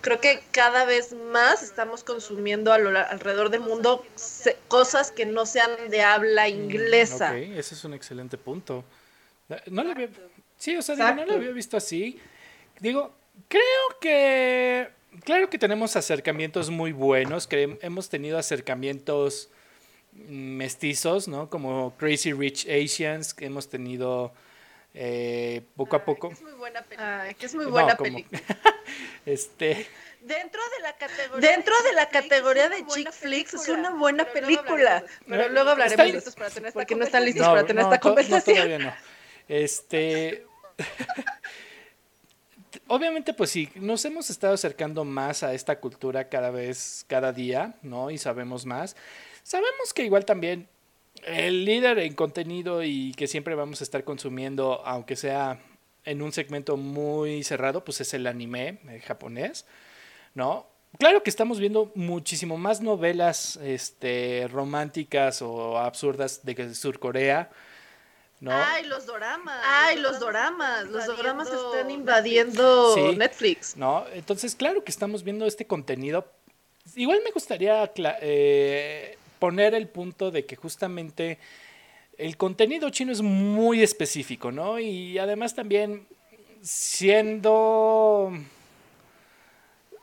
[0.00, 4.04] Creo que cada vez más estamos consumiendo alrededor del mundo
[4.68, 7.30] cosas que no sean de habla mm, inglesa.
[7.30, 8.84] ok, ese es un excelente punto.
[9.66, 10.08] No lo había,
[10.56, 12.18] sí, o sea, no lo había visto así.
[12.80, 13.14] Digo,
[13.48, 14.88] creo que,
[15.24, 19.48] claro que tenemos acercamientos muy buenos, que hemos tenido acercamientos
[20.12, 21.48] mestizos, ¿no?
[21.50, 24.32] Como Crazy Rich Asians, que hemos tenido
[24.98, 26.30] eh, poco a poco.
[26.32, 27.34] es muy buena película.
[27.34, 28.40] que es muy buena película.
[29.26, 29.86] este.
[30.22, 35.04] Dentro de la categoría, Dentro de, la categoría de chick flicks es una buena película.
[35.28, 38.56] Pero luego hablaremos listos para tener porque no están listos para tener esta conversación.
[38.56, 38.94] No, todavía no.
[39.48, 40.46] Este.
[42.88, 47.74] Obviamente, pues sí, nos hemos estado acercando más a esta cultura cada vez, cada día,
[47.82, 48.10] ¿no?
[48.10, 48.96] Y sabemos más.
[49.42, 50.70] Sabemos que igual también
[51.24, 55.60] el líder en contenido y que siempre vamos a estar consumiendo, aunque sea
[56.04, 59.66] en un segmento muy cerrado, pues es el anime japonés,
[60.34, 60.66] ¿no?
[60.98, 67.50] Claro que estamos viendo muchísimo más novelas este, románticas o absurdas de Surcorea.
[68.40, 68.52] ¿no?
[68.52, 69.62] Ay, los doramas.
[69.66, 70.86] Ay, los doramas.
[70.88, 73.76] Los doramas están invadiendo Netflix.
[73.76, 74.06] ¿No?
[74.12, 76.26] Entonces, claro que estamos viendo este contenido.
[76.94, 81.38] Igual me gustaría eh, poner el punto de que justamente
[82.18, 84.78] el contenido chino es muy específico, ¿no?
[84.78, 86.06] Y además también
[86.62, 88.32] siendo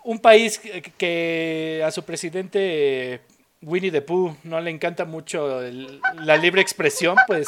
[0.04, 0.62] un país
[0.98, 3.22] que a su presidente
[3.62, 7.48] Winnie the Pooh no le encanta mucho la libre expresión, pues,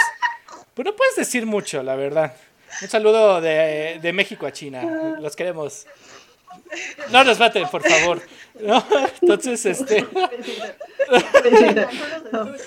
[0.74, 2.36] pues no puedes decir mucho, la verdad.
[2.82, 5.18] Un saludo de, de México a China.
[5.20, 5.86] Los queremos.
[7.12, 8.22] No nos maten, por favor.
[9.22, 10.06] Entonces, este.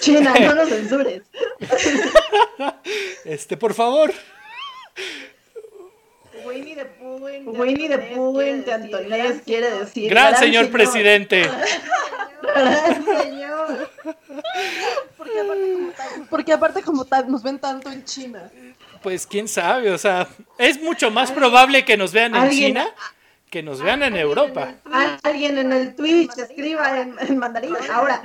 [0.00, 1.22] China, no nos censures.
[3.24, 4.12] Este, por favor.
[6.44, 10.10] Winnie the Pooh en Winnie the Pooh en cantonés quiere decir.
[10.10, 11.48] Gran, señor, presidente.
[12.42, 13.90] Gran señor.
[15.16, 18.50] Porque aparte, como tal, porque aparte, como tal, nos ven tanto en China.
[19.02, 20.26] Pues quién sabe, o sea,
[20.58, 22.88] es mucho más probable que nos vean en China
[23.50, 24.74] que nos vean en Europa.
[25.22, 27.76] Alguien en el Twitch escriba en, mandarín.
[27.90, 28.22] Ahora,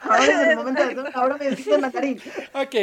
[0.00, 2.22] ahora es el momento de ahora me en mandarín.
[2.52, 2.74] Ok.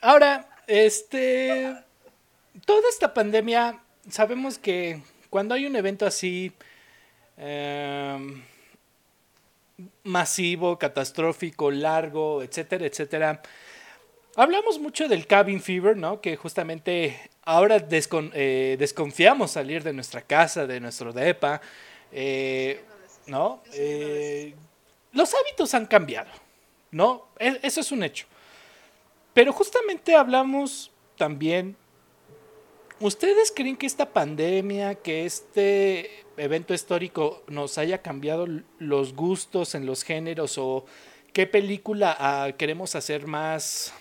[0.00, 1.76] Ahora, este.
[2.64, 6.52] Toda esta pandemia, sabemos que cuando hay un evento así.
[7.36, 8.42] Em,
[10.04, 13.42] masivo, catastrófico, largo, etcétera, etcétera.
[14.36, 16.20] Hablamos mucho del cabin fever, ¿no?
[16.20, 21.60] Que justamente ahora eh, desconfiamos salir de nuestra casa, de nuestro depa,
[22.10, 22.80] eh,
[23.26, 23.62] ¿no?
[23.74, 24.54] Eh,
[25.12, 26.30] los hábitos han cambiado,
[26.90, 27.28] ¿no?
[27.38, 28.26] E, eso es un hecho.
[29.32, 31.76] Pero justamente hablamos también
[33.00, 38.46] ¿Ustedes creen que esta pandemia, que este evento histórico nos haya cambiado
[38.78, 40.86] los gustos en los géneros o
[41.32, 43.92] qué película ah, queremos hacer más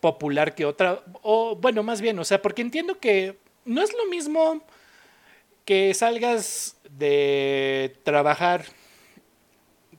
[0.00, 1.02] popular que otra?
[1.22, 4.62] O bueno, más bien, o sea, porque entiendo que no es lo mismo
[5.64, 8.64] que salgas de trabajar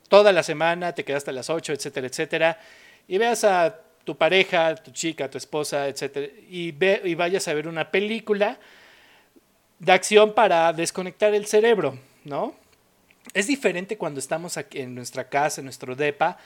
[0.07, 2.59] toda la semana, te quedas hasta las 8, etcétera, etcétera,
[3.07, 7.53] y veas a tu pareja, tu chica, tu esposa, etcétera, y, ve, y vayas a
[7.53, 8.59] ver una película
[9.77, 12.55] de acción para desconectar el cerebro, ¿no?
[13.33, 16.37] Es diferente cuando estamos aquí en nuestra casa, en nuestro DEPA.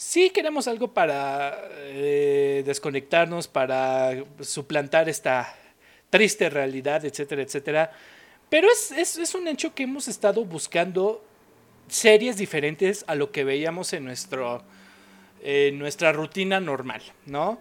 [0.00, 5.54] Sí queremos algo para eh, desconectarnos, para suplantar esta
[6.08, 7.92] triste realidad, etcétera, etcétera.
[8.48, 11.22] Pero es, es, es un hecho que hemos estado buscando
[11.88, 14.64] series diferentes a lo que veíamos en nuestro
[15.74, 17.60] nuestra rutina normal, ¿no?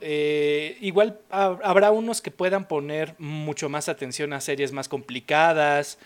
[0.00, 5.98] Eh, igual habrá unos que puedan poner mucho más atención a series más complicadas,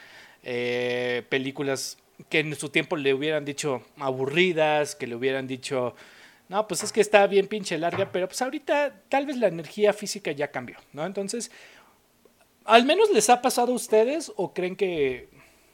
[0.43, 1.99] eh, películas
[2.29, 5.95] que en su tiempo le hubieran dicho aburridas, que le hubieran dicho,
[6.49, 9.93] no, pues es que está bien pinche larga, pero pues ahorita tal vez la energía
[9.93, 11.05] física ya cambió, ¿no?
[11.05, 11.51] Entonces,
[12.65, 15.29] al menos les ha pasado a ustedes o creen que...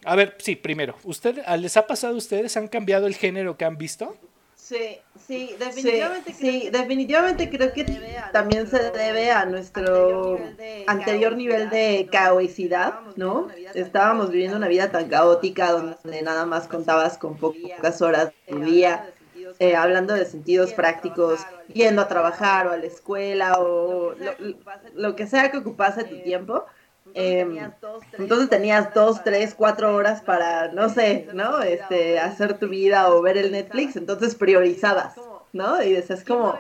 [0.05, 2.57] A ver, sí, primero, ¿usted, ¿les ha pasado a ustedes?
[2.57, 4.17] ¿Han cambiado el género que han visto?
[4.63, 7.85] Sí, sí, definitivamente, sí, definitivamente creo que
[8.33, 10.39] también se debe a nuestro
[10.87, 13.49] anterior nivel de caosidad, ¿no?
[13.75, 19.11] Estábamos viviendo una vida tan caótica donde nada más contabas con pocas horas del día,
[19.59, 21.41] eh, hablando de sentidos prácticos,
[21.75, 24.15] yendo a trabajar o a la escuela o
[24.95, 26.67] lo que sea que ocupase tu tiempo
[27.15, 31.63] entonces tenías dos, tres, cuatro horas para, no sé, ¿no?
[31.63, 35.15] Este, hacer tu vida o ver el Netflix, entonces priorizabas,
[35.53, 35.83] ¿no?
[35.83, 36.59] Y decías como,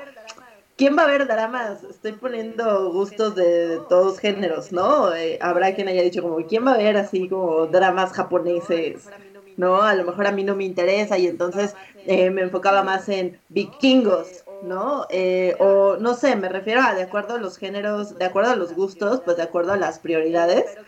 [0.76, 1.82] ¿quién va a ver dramas?
[1.84, 5.14] Estoy poniendo gustos de, todos géneros, ¿no?
[5.14, 9.08] Eh, habrá quien haya dicho como, ¿quién va a ver así como dramas japoneses?
[9.56, 9.82] ¿No?
[9.82, 11.76] A lo mejor a mí no me interesa y entonces
[12.06, 15.06] eh, me enfocaba más en vikingos ¿no?
[15.10, 18.56] Eh, o no sé, me refiero a de acuerdo a los géneros, de acuerdo a
[18.56, 20.80] los gustos, pues de acuerdo a las prioridades.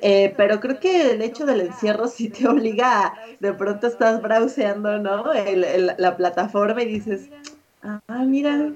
[0.00, 4.20] Eh, pero creo que el hecho del encierro sí te obliga a, de pronto estás
[4.20, 5.32] browseando, ¿no?
[5.32, 7.30] El, la plataforma y dices,
[7.82, 8.74] ah, mira,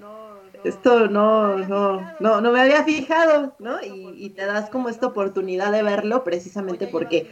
[0.62, 3.82] esto no, no, no, no me había fijado, ¿no?
[3.82, 7.28] Y, y te das como esta oportunidad de verlo precisamente porque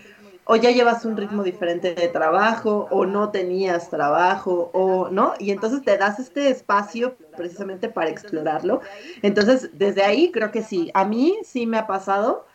[0.46, 5.50] o ya llevas un ritmo diferente de trabajo, o no tenías trabajo, o no, y
[5.50, 8.80] entonces te das este espacio precisamente para explorarlo.
[9.22, 12.46] Entonces, desde ahí creo que sí, a mí sí me ha pasado.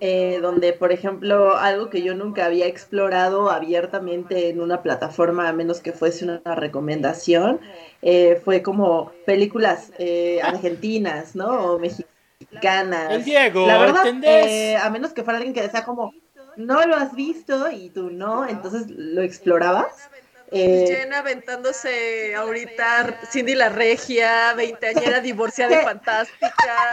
[0.00, 5.52] Eh, donde, por ejemplo, algo que yo nunca había explorado abiertamente en una plataforma, a
[5.52, 7.60] menos que fuese una recomendación,
[8.02, 11.72] eh, fue como películas eh, argentinas, ¿no?
[11.72, 13.12] O mexicanas.
[13.12, 16.12] El Diego, La verdad, a menos que fuera alguien que sea como
[16.58, 20.10] no lo has visto y tú no, entonces lo explorabas.
[20.50, 26.50] Eh, Jenna aventándose ahorita Cindy la Regia, veinteañera divorciada y fantástica.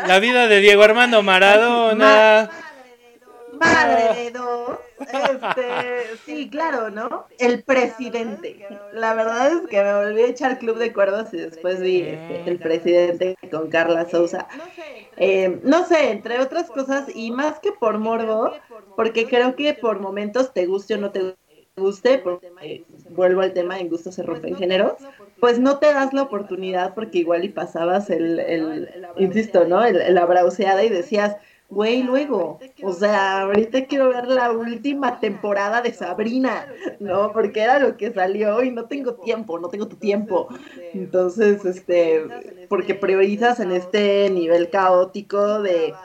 [0.08, 2.50] La vida de Diego Armando Maradona.
[3.60, 4.80] Madre de dos.
[5.00, 7.26] Este, sí, claro, ¿no?
[7.40, 8.66] El presidente.
[8.94, 12.50] La verdad es que me volví a echar Club de Cuervos y después vi este,
[12.50, 14.48] el presidente con Carla Sousa.
[15.18, 18.52] Eh, no sé, entre otras cosas, y más que por morbo,
[18.96, 21.36] porque creo que por momentos te guste o no te
[21.78, 24.98] guste, porque vuelvo al tema, en gusto se rompe en género,
[25.40, 29.84] pues no te das la oportunidad porque igual y pasabas el, el insisto, ¿no?
[29.84, 31.36] El, la brauseada y decías,
[31.70, 36.68] güey, luego, o sea, ahorita quiero ver la última temporada de Sabrina,
[37.00, 37.32] ¿no?
[37.34, 40.48] Porque era lo que salió y no tengo tiempo, no tengo tu tiempo.
[40.94, 42.26] Entonces, este,
[42.68, 46.00] porque priorizas en este nivel caótico de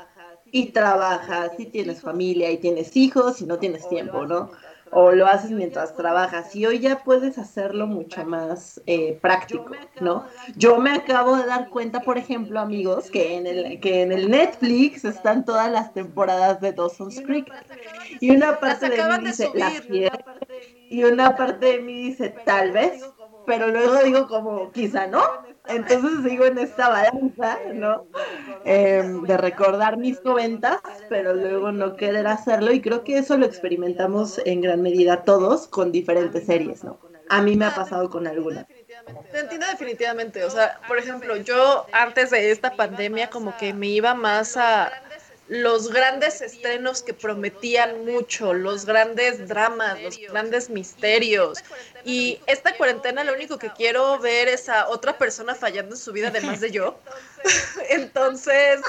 [0.53, 4.51] y trabajas, y tienes familia y tienes hijos y no tienes tiempo, ¿no?
[4.93, 9.71] O lo haces mientras trabajas y hoy ya puedes hacerlo mucho más eh, práctico,
[10.01, 10.27] ¿no?
[10.57, 14.29] Yo me acabo de dar cuenta, por ejemplo, amigos, que en el que en el
[14.31, 17.53] Netflix están todas las temporadas de Dawson's Creek
[18.21, 19.73] y una parte de mí dice la
[20.89, 23.05] y una parte de mí dice tal vez,
[23.47, 25.23] pero luego digo como quizá no
[25.71, 28.07] entonces sigo en esta balanza, ¿no?
[28.65, 32.73] Em, de recordar mis noventas, pero luego no querer hacerlo.
[32.73, 36.99] Y creo que eso lo experimentamos en gran medida todos con diferentes series, ¿no?
[37.29, 38.67] A mí me ha pasado con algunas.
[39.31, 40.45] Te entiendo definitivamente.
[40.45, 44.93] O sea, por ejemplo, yo antes de esta pandemia como que me iba más a
[45.51, 51.59] los grandes estrenos que prometían mucho, los grandes dramas, los grandes misterios.
[52.05, 56.13] Y esta cuarentena lo único que quiero ver es a otra persona fallando en su
[56.13, 57.01] vida además de yo.
[57.91, 58.81] Entonces,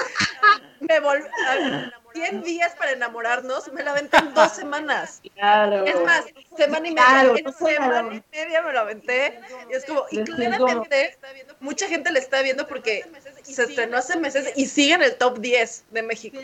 [0.78, 1.24] me volví...
[2.12, 5.22] 100 días para enamorarnos, me la aventé en dos semanas.
[5.34, 5.84] Claro.
[5.86, 6.24] Es más,
[6.56, 7.34] semana y media.
[7.44, 9.40] en semana y media me lo aventé.
[9.70, 11.16] Y es como, y claramente,
[11.60, 13.04] mucha gente le está viendo porque
[13.42, 16.38] se estrenó hace meses y sigue en el top 10 de México.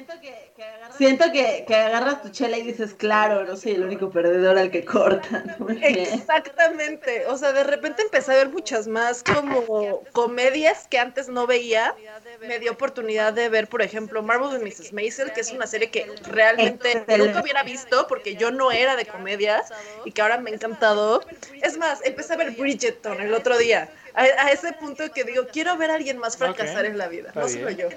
[0.97, 4.71] Siento que, que, agarras, tu chela y dices, claro, no soy el único perdedor al
[4.71, 5.57] que cortan.
[5.83, 7.27] Exactamente.
[7.27, 11.95] O sea, de repente empecé a ver muchas más como comedias que antes no veía.
[12.41, 14.93] Me dio oportunidad de ver, por ejemplo, Marvel de Mrs.
[14.93, 19.07] Maisel, que es una serie que realmente nunca hubiera visto porque yo no era de
[19.07, 19.73] comedias
[20.05, 21.23] y que ahora me ha encantado.
[21.63, 25.77] Es más, empecé a ver Bridgerton el otro día a, ese punto que digo, quiero
[25.77, 27.89] ver a alguien más fracasar en la vida, no solo yo.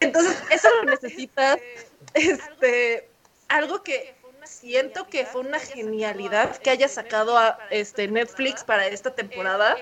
[0.00, 1.58] Entonces, eso lo necesitas,
[2.14, 3.08] este,
[3.48, 9.14] algo que siento que fue una genialidad que haya sacado a este Netflix para esta
[9.14, 9.76] temporada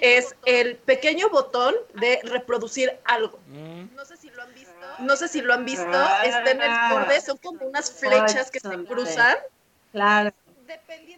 [0.00, 3.38] es el pequeño botón de reproducir algo.
[3.48, 3.94] Mm.
[3.94, 4.72] No sé si lo han visto.
[5.00, 6.02] No sé si lo han visto.
[6.24, 9.36] Está en el borde, son como unas flechas que se cruzan.
[9.92, 10.32] Claro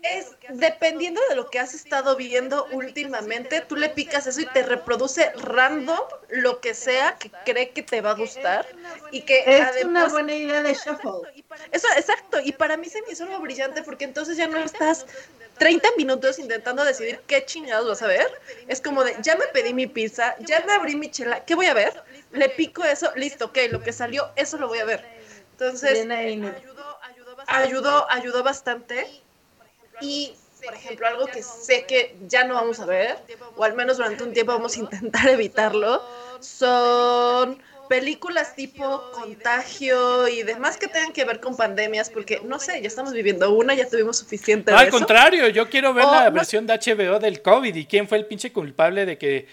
[0.02, 4.62] es dependiendo de lo que has estado viendo últimamente, tú le picas eso y te
[4.62, 8.66] reproduce random lo que sea que cree que te va a gustar
[9.10, 11.32] y que es una buena idea de shuffle.
[11.72, 15.06] Eso, exacto, y para mí se me hizo algo brillante porque entonces ya no estás
[15.58, 18.30] 30 minutos intentando decidir qué chingados vas a ver.
[18.68, 21.66] Es como de, ya me pedí mi pizza, ya me abrí mi chela, ¿qué voy
[21.66, 22.02] a ver?
[22.32, 25.06] Le pico eso, listo, ok, lo que salió, eso lo voy a ver.
[25.52, 26.06] Entonces,
[27.46, 29.06] ayudó, ayudó bastante.
[30.00, 30.32] Y,
[30.64, 33.16] por ejemplo, algo que sé que ya no vamos a ver,
[33.56, 36.02] o al menos durante un tiempo vamos a intentar evitarlo,
[36.40, 42.80] son películas tipo contagio y demás que tengan que ver con pandemias, porque no sé,
[42.80, 44.72] ya estamos viviendo una, ya tuvimos suficiente.
[44.72, 48.26] al contrario, yo quiero ver la versión de HBO del COVID y quién fue el
[48.26, 49.48] pinche culpable de que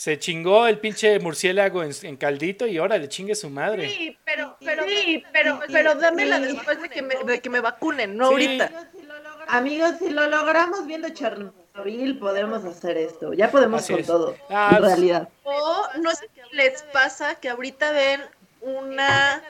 [0.00, 3.86] se chingó el pinche murciélago en, caldito y ahora le chingue su madre.
[3.86, 8.16] Sí, pero, pero, sí, pero, pero dámela después de que me, de que me vacunen,
[8.16, 8.88] no ahorita.
[9.48, 13.34] Amigos, si lo logramos viendo Chernobyl, podemos hacer esto.
[13.34, 15.28] Ya podemos con todo, ah, en realidad.
[15.42, 18.22] O no sé qué les pasa que ahorita ven
[18.62, 19.42] una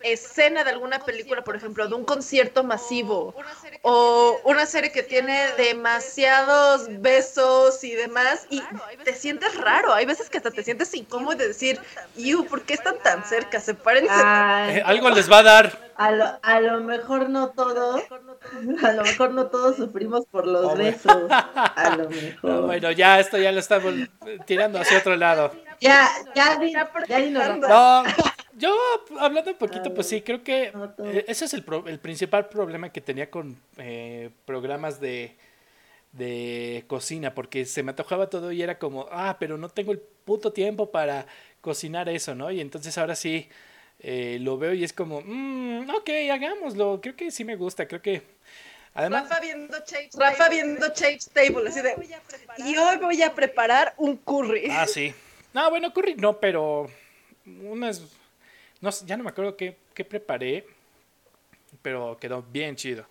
[0.00, 3.34] escena de alguna película, por ejemplo, de un concierto masivo
[3.82, 8.62] o una serie que tiene demasiados besos y demás y
[9.04, 9.92] te sientes raro.
[9.94, 11.80] Hay veces que hasta te sientes incómodo de decir,
[12.16, 13.60] Yu, ¿por qué están tan cerca?
[13.60, 14.12] Sepárense.
[14.12, 15.86] Eh, algo les va a dar.
[15.96, 18.02] A lo, a lo mejor no todos,
[18.82, 21.30] a lo mejor no todos sufrimos por los besos.
[21.30, 22.66] A lo mejor.
[22.66, 23.94] bueno, ya esto ya lo estamos
[24.46, 25.52] tirando hacia otro lado.
[25.80, 28.04] Ya, ya, ya, ya, no,
[28.56, 28.74] yo,
[29.18, 30.72] hablando un poquito, pues sí, creo que
[31.04, 35.36] eh, ese es el, el principal problema que tenía con eh, programas de,
[36.12, 39.98] de cocina, porque se me antojaba todo y era como, ah, pero no tengo el
[39.98, 41.26] puto tiempo para
[41.60, 42.50] cocinar eso, ¿no?
[42.50, 43.48] Y entonces ahora sí
[44.00, 48.02] eh, lo veo y es como, mmm, ok, hagámoslo, creo que sí me gusta, creo
[48.02, 48.22] que...
[48.94, 49.76] Además, Rafa viendo
[50.14, 51.94] Rafa viendo Table, así de,
[52.58, 54.68] y hoy voy a preparar un curry.
[54.70, 55.12] Ah, sí.
[55.52, 56.86] No, bueno, curry no, pero
[57.44, 58.02] unas
[58.86, 60.66] no, ya no me acuerdo qué, preparé,
[61.82, 63.06] pero quedó bien chido.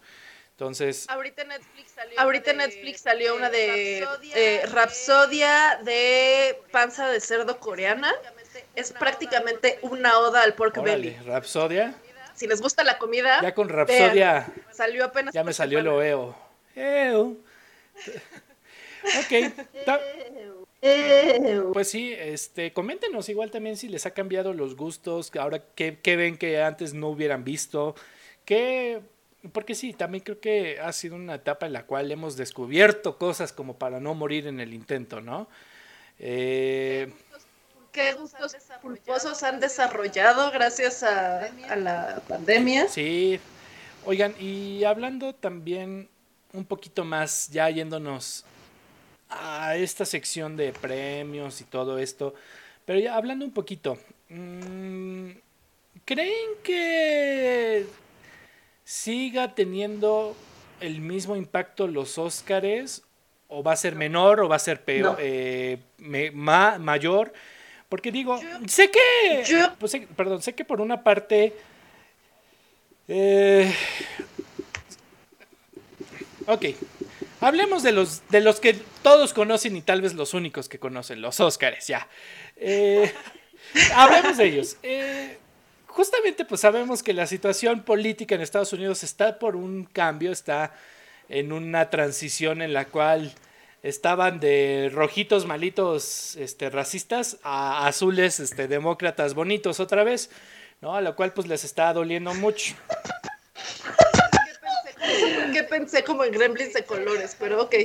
[0.51, 1.05] Entonces.
[1.09, 7.59] Ahorita Netflix salió, ahorita una, Netflix de, salió una de Rapsodia, de panza de cerdo
[7.59, 8.13] coreana.
[8.73, 11.17] Es prácticamente una oda al pork belly.
[11.26, 11.93] Rapsodia.
[12.34, 13.41] Si les gusta la comida.
[13.41, 14.47] Ya con Rapsodia.
[14.71, 15.34] salió apenas.
[15.34, 16.36] Ya me salió el oeo.
[19.05, 19.32] Ok.
[21.73, 26.38] Pues sí, este, coméntenos igual también si les ha cambiado los gustos, ahora qué, ven
[26.38, 27.95] que antes no hubieran visto,
[28.45, 29.01] qué,
[29.51, 33.51] porque sí, también creo que ha sido una etapa en la cual hemos descubierto cosas
[33.51, 35.47] como para no morir en el intento, ¿no?
[36.19, 37.11] Eh,
[37.91, 42.88] ¿Qué gustos pulposos han desarrollado gracias a, a la pandemia?
[42.89, 43.39] Sí,
[44.05, 46.09] oigan, y hablando también
[46.53, 48.45] un poquito más, ya yéndonos
[49.39, 52.33] a esta sección de premios y todo esto.
[52.86, 53.97] Pero ya hablando un poquito,
[54.29, 55.29] mm,
[56.05, 57.86] ¿creen que
[58.83, 60.36] siga teniendo
[60.79, 63.03] el mismo impacto los Óscares?
[63.47, 67.33] ¿O va a ser menor o va a ser peor, eh, mayor?
[67.89, 69.43] Porque digo, sé que,
[69.79, 71.53] pues, perdón, sé que por una parte...
[73.07, 73.71] Eh,
[76.47, 76.65] ok,
[77.45, 78.73] Hablemos de los, de los que
[79.03, 82.07] todos conocen y tal vez los únicos que conocen, los Óscares, ya.
[82.55, 83.13] Eh,
[83.93, 84.77] hablemos de ellos.
[84.81, 85.37] Eh,
[85.85, 90.73] justamente pues sabemos que la situación política en Estados Unidos está por un cambio, está
[91.29, 93.31] en una transición en la cual
[93.83, 100.31] estaban de rojitos malitos este, racistas a azules este, demócratas bonitos otra vez,
[100.81, 100.95] ¿no?
[100.95, 102.73] A lo cual pues les está doliendo mucho.
[105.53, 107.36] ¿Qué pensé como en gremlins de colores?
[107.39, 107.76] Pero ok.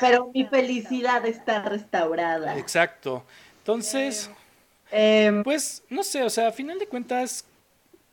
[0.00, 2.58] Pero, mi felicidad está restaurada.
[2.58, 3.24] Exacto.
[3.58, 4.30] Entonces,
[4.90, 7.44] em, pues, no sé, o sea, a final de cuentas,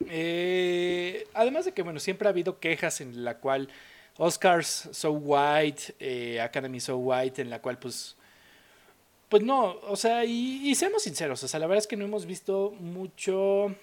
[0.10, 3.70] eh, además de que, bueno, siempre ha habido quejas en la cual
[4.18, 8.16] Oscars So White, eh, Academy So White, en la cual pues...
[9.30, 12.26] Pues no, o sea, y, seamos sinceros, o sea, la verdad es que no hemos
[12.26, 13.76] visto mucho...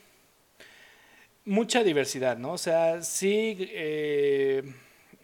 [1.45, 2.53] Mucha diversidad, ¿no?
[2.53, 4.63] O sea, sí eh,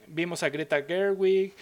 [0.08, 1.52] vimos a Greta Gerwig,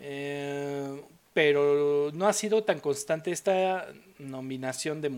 [0.00, 1.02] eh,
[1.34, 3.88] pero no ha sido tan constante esta
[4.18, 5.10] nominación de,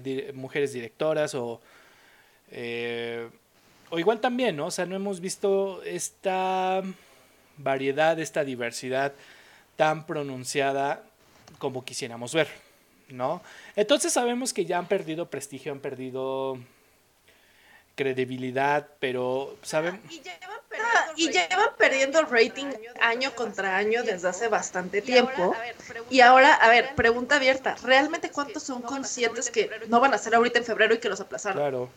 [0.00, 1.60] de, mujeres directoras o
[3.90, 4.66] o igual también, ¿no?
[4.66, 6.82] O sea, no hemos visto esta
[7.58, 9.12] variedad, esta diversidad
[9.76, 11.02] tan pronunciada
[11.58, 12.48] como quisiéramos ver,
[13.08, 13.42] ¿no?
[13.74, 16.58] Entonces sabemos que ya han perdido prestigio, han perdido
[18.00, 20.00] credibilidad, pero saben...
[21.16, 25.54] Y llevan perdiendo, rating año contra año desde hace bastante tiempo.
[26.08, 30.34] y ahora, a ver, pregunta abierta, ¿realmente cuántos son conscientes que no van a ser
[30.34, 31.58] ahorita en febrero y que los aplazaron?
[31.58, 31.90] Claro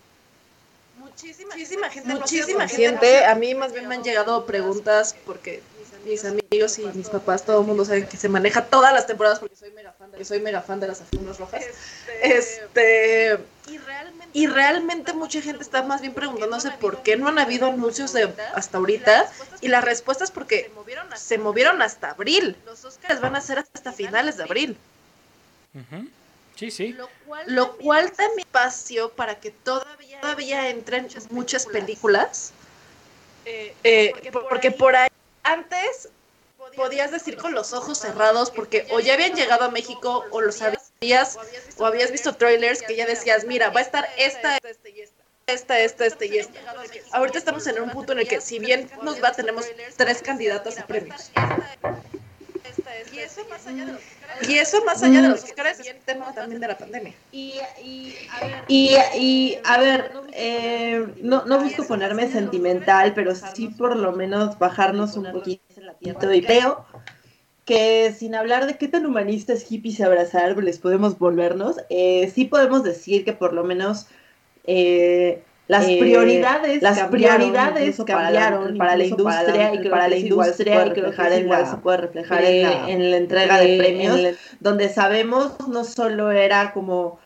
[1.14, 2.14] muchísima, gente.
[2.14, 3.26] Muchísima gente.
[3.26, 5.62] A mí más bien me han llegado preguntas porque
[6.06, 9.40] mis amigos y mis papás, todo el mundo saben que se maneja todas las temporadas
[9.40, 11.64] porque soy mega fan de, soy mega fan de las alfombras rojas.
[12.22, 13.40] Este,
[14.34, 18.34] y, realmente, mucha gente está más bien preguntándose por qué no han habido anuncios de
[18.56, 19.32] hasta ahorita
[19.62, 20.72] y la respuesta es porque
[21.16, 22.56] se movieron hasta abril.
[22.66, 24.78] Los Oscars van a ser hasta finales de abril.
[26.56, 26.96] Sí, sí.
[27.48, 32.54] Lo cual, también espacio para que todavía, todavía entren muchas películas.
[33.46, 35.10] Eh, eh, porque, por ahí
[35.44, 36.10] antes
[36.76, 40.56] podías decir con los ojos cerrados porque o ya habían llegado a México o los
[40.56, 41.38] sabías
[41.78, 44.58] o habías visto trailers que ya decías, mira, va a estar esta,
[45.48, 46.60] esta, esta, esta y esta.
[47.12, 49.66] Ahorita estamos en un punto en el que si bien nos va, tenemos
[49.98, 51.32] tres candidatas a premios.
[53.14, 54.02] Y eso más allá de los
[54.48, 57.14] y eso más allá de los Oscars es el tema también de la pandemia.
[57.32, 63.70] Y, y a ver, y, a ver eh, no, no busco ponerme sentimental, pero sí
[63.70, 66.86] por lo menos bajarnos un poquito en la tierra y creo
[67.66, 72.46] que sin hablar de qué tan humanistas, hippies y abrazar árboles podemos volvernos, eh, sí
[72.46, 74.08] podemos decir que por lo menos...
[74.66, 80.88] Eh, las eh, prioridades las cambiaron, prioridades cambiaron para, la industria y para la industria
[80.88, 84.20] y creo que se puede reflejar en la, en la entrega de premios
[84.60, 87.20] donde sabemos no solo era como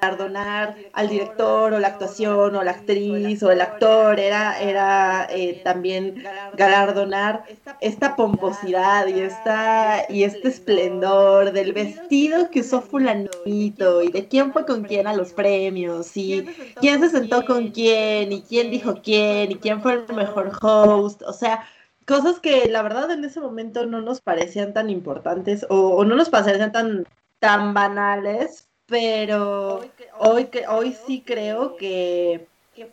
[0.00, 5.60] galardonar al director o la actuación o la actriz o el actor, era, era eh,
[5.64, 6.22] también
[6.54, 7.44] galardonar
[7.80, 14.52] esta pomposidad y, esta, y este esplendor del vestido que usó fulanito y de quién
[14.52, 16.44] fue con quién a los premios y
[16.80, 21.22] quién se sentó con quién y quién dijo quién y quién fue el mejor host,
[21.22, 21.64] o sea,
[22.06, 26.14] cosas que la verdad en ese momento no nos parecían tan importantes o, o no
[26.14, 27.04] nos parecían tan
[27.38, 29.80] tan banales, pero
[30.18, 32.86] hoy, que, hoy sí creo que, que,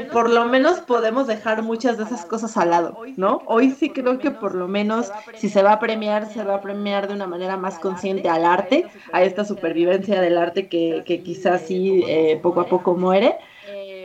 [0.00, 3.42] por lo, menos podemos dejar muchas de esas cosas al lado, ¿no?
[3.46, 6.60] Hoy sí creo que por lo menos si se va a premiar, se va a
[6.60, 11.22] premiar de una manera más consciente al arte, a esta supervivencia del arte que, que
[11.22, 13.36] quizás sí eh, poco a poco muere.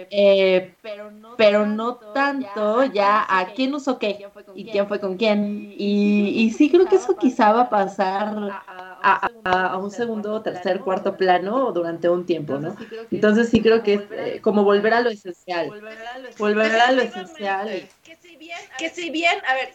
[0.10, 0.74] Eh,
[1.38, 5.74] pero, no tanto ya a quién usó qué y quién fue con quién.
[5.78, 8.36] Y, y sí creo que eso quizá va a pasar
[9.01, 12.76] a, un segundo, tercer, cuarto plano durante un tiempo, ¿no?
[13.12, 15.74] Entonces sí creo que es eh, como volver a lo esencial.
[16.38, 17.88] Volver a lo esencial.
[18.78, 19.70] Que si bien, a ver,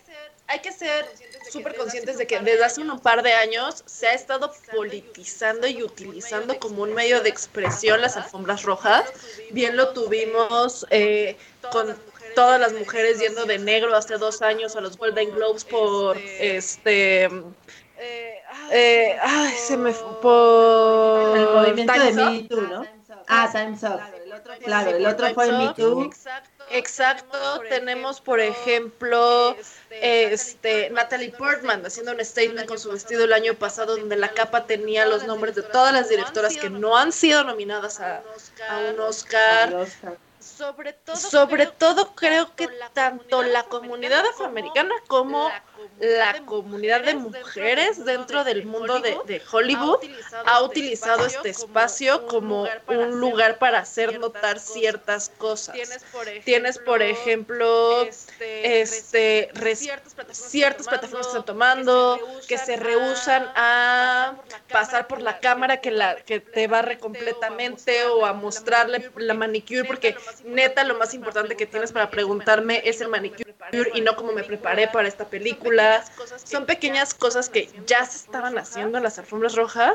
[0.47, 1.07] hay que ser
[1.51, 5.83] súper conscientes de que desde hace un par de años se ha estado politizando y
[5.83, 9.05] utilizando como un medio de expresión las alfombras rojas.
[9.53, 11.37] Bien lo tuvimos eh,
[11.73, 11.97] con
[12.35, 17.25] todas las mujeres yendo de negro hace dos años a los Golden Globes por este
[17.25, 18.35] eh,
[18.73, 22.85] eh, ay, se me por el movimiento de Me Too, ¿no?
[23.29, 24.01] Ah, Time's Up.
[24.65, 26.05] Claro, el otro fue Me Too.
[26.05, 26.51] Exacto,
[27.69, 29.57] tenemos por ejemplo
[29.91, 34.67] este Natalie Portman haciendo un statement con su vestido el año pasado donde la capa
[34.67, 38.23] tenía los nombres de todas las directoras que no han sido nominadas a,
[38.93, 39.87] un Oscar.
[40.39, 45.51] Sobre todo, sobre todo creo que tanto la comunidad afroamericana como
[46.01, 49.99] la comunidad de mujeres dentro del mundo de, Hollywood
[50.47, 55.77] ha utilizado este espacio como un lugar para hacer notar ciertas cosas.
[56.45, 58.07] Tienes, por ejemplo,
[58.41, 59.51] este,
[60.33, 62.19] ciertas plataformas que están tomando,
[62.49, 64.35] que se rehusan a
[64.71, 69.85] pasar por la cámara que, la, que te barre completamente o a mostrarle la manicure,
[69.85, 73.55] porque neta lo más importante que tienes para preguntarme es el manicure
[73.95, 75.74] y no como me preparé para esta película.
[76.45, 79.95] Son pequeñas cosas que ya se estaban haciendo en las alfombras rojas,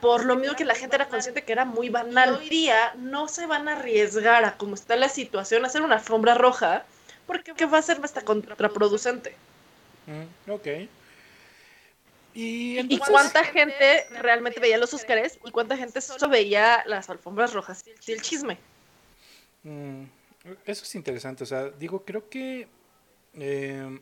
[0.00, 2.36] por lo mismo que la gente era consciente que era muy banal.
[2.36, 5.96] Hoy día no se van a arriesgar a como está la situación, a hacer una
[5.96, 6.84] alfombra roja,
[7.26, 9.34] porque va a ser hasta contraproducente.
[10.06, 10.66] Mm, ok.
[12.32, 17.84] ¿Y, cuánta gente realmente veía los Óscares y cuánta gente solo veía las alfombras rojas
[18.06, 18.56] y el chisme?
[19.64, 20.04] Mm,
[20.64, 22.68] eso es interesante, o sea, digo, creo que
[23.34, 24.00] eh,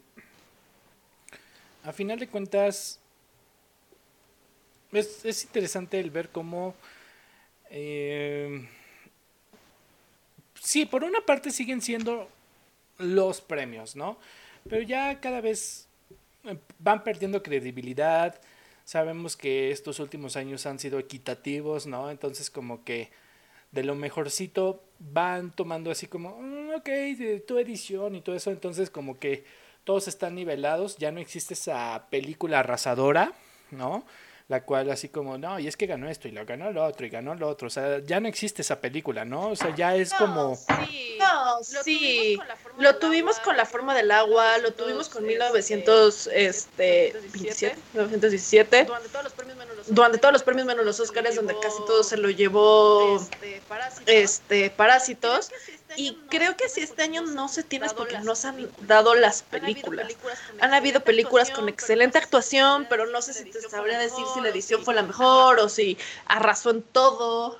[1.85, 3.01] a final de cuentas
[4.93, 6.74] es, interesante el ver cómo
[7.70, 8.66] eh,
[10.61, 12.29] sí, por una parte siguen siendo
[12.99, 14.18] los premios, ¿no?
[14.68, 15.89] Pero ya cada vez
[16.79, 18.41] van perdiendo credibilidad.
[18.85, 22.11] Sabemos que estos últimos años han sido equitativos, ¿no?
[22.11, 23.11] Entonces como que
[23.70, 28.51] de lo mejorcito van tomando así como, mm, ok, de tu edición y todo eso.
[28.51, 29.45] Entonces como que
[29.89, 30.99] todos están nivelados.
[30.99, 33.32] Ya no existe esa película arrasadora,
[33.70, 34.05] ¿no?
[34.49, 37.05] la cual así como, no, y es que ganó esto y lo ganó el otro
[37.05, 39.51] y ganó el otro, o sea, ya no existe esa película, ¿no?
[39.51, 40.57] O sea, ya es como...
[40.57, 42.39] Sí, no, sí,
[42.78, 47.07] lo tuvimos con la forma del agua, lo tuvimos con 1927,
[47.93, 51.36] 1917, este, durante todos los premios menos los, durante todos los premios menos los Oscars,
[51.36, 53.20] donde casi todo se lo llevó
[54.07, 55.51] este, Parásitos,
[55.97, 59.14] y creo que si este año no se tiene es porque no se han dado
[59.14, 60.16] las películas.
[60.61, 64.49] Han habido películas con excelente actuación, pero no sé si te sabría decir si la
[64.49, 67.59] edición fue la mejor o si arrasó en todo.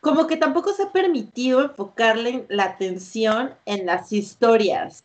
[0.00, 5.04] Como que tampoco se ha permitido enfocarle la atención en las historias.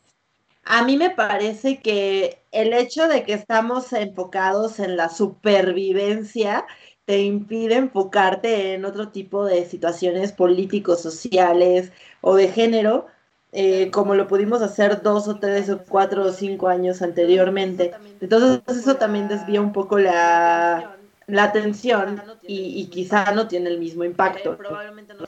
[0.63, 6.65] A mí me parece que el hecho de que estamos enfocados en la supervivencia
[7.05, 11.91] te impide enfocarte en otro tipo de situaciones políticos, sociales
[12.21, 13.07] o de género,
[13.51, 17.93] eh, como lo pudimos hacer dos o tres o cuatro o cinco años anteriormente.
[18.19, 20.94] Entonces eso también desvía un poco la,
[21.27, 24.57] la atención y, quizá no tiene el mismo impacto.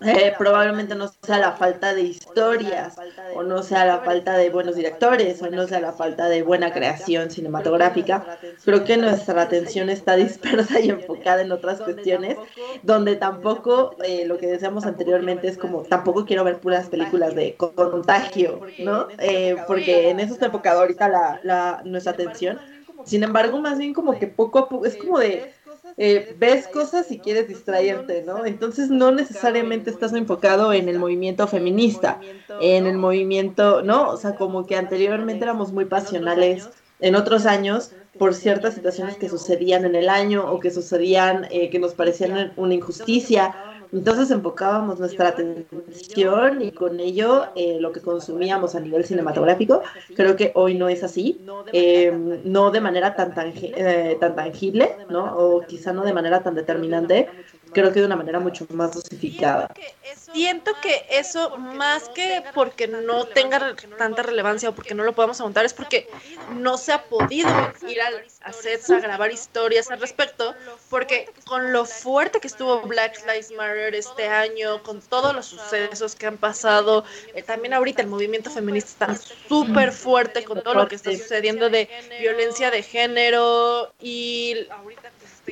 [0.01, 2.95] Eh, probablemente, no sea la falta de historias,
[3.35, 6.71] o no sea la falta de buenos directores, o no sea la falta de buena
[6.71, 8.37] creación cinematográfica.
[8.63, 12.37] Creo que nuestra atención está dispersa y enfocada en otras cuestiones,
[12.83, 17.55] donde tampoco eh, lo que decíamos anteriormente es como, tampoco quiero ver puras películas de
[17.55, 19.07] contagio, ¿no?
[19.17, 22.59] Eh, porque en eso está enfocada ahorita la, la, nuestra atención.
[23.05, 25.53] Sin embargo, más bien como que poco a poco, es como de
[25.95, 28.45] eh, ves cosas y quieres distraerte, ¿no?
[28.45, 32.19] Entonces no necesariamente estás enfocado en el movimiento feminista,
[32.61, 34.09] en el movimiento, ¿no?
[34.09, 36.69] O sea, como que anteriormente éramos muy pasionales
[36.99, 41.69] en otros años por ciertas situaciones que sucedían en el año o que sucedían, eh,
[41.69, 43.55] que nos parecían una injusticia
[43.91, 49.81] entonces enfocábamos nuestra atención y con ello eh, lo que consumíamos a nivel cinematográfico.
[50.15, 52.11] Creo que hoy no es así, eh,
[52.43, 55.37] no de manera tan, eh, tan tangible, ¿no?
[55.37, 57.29] o quizá no de manera tan determinante,
[57.73, 59.73] creo que de una manera mucho más dosificada.
[60.33, 65.39] Siento que eso, más que porque no tenga tanta relevancia o porque no lo podamos
[65.39, 66.09] aguantar, es porque
[66.55, 67.49] no se ha podido
[67.87, 70.55] ir a, sets a grabar historias al respecto,
[70.89, 76.15] porque con lo fuerte que estuvo Black Lives Matter este año, con todos los sucesos
[76.15, 80.87] que han pasado, eh, también ahorita el movimiento feminista está súper fuerte con todo lo
[80.87, 81.89] que está sucediendo de
[82.19, 84.67] violencia de género y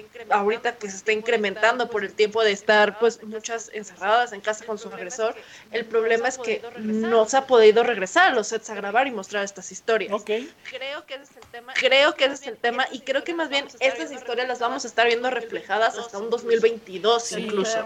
[0.01, 4.41] ahorita ahorita que se está incrementando por el tiempo de estar pues muchas encerradas en
[4.41, 5.35] casa con su agresor,
[5.71, 9.11] el problema es que no se ha podido regresar a los sets a grabar y
[9.11, 10.11] mostrar estas historias.
[10.23, 11.73] Creo que ese es el tema.
[11.73, 14.85] Creo que ese es el tema y creo que más bien estas historias las vamos
[14.85, 17.85] a estar viendo reflejadas hasta un 2022 incluso.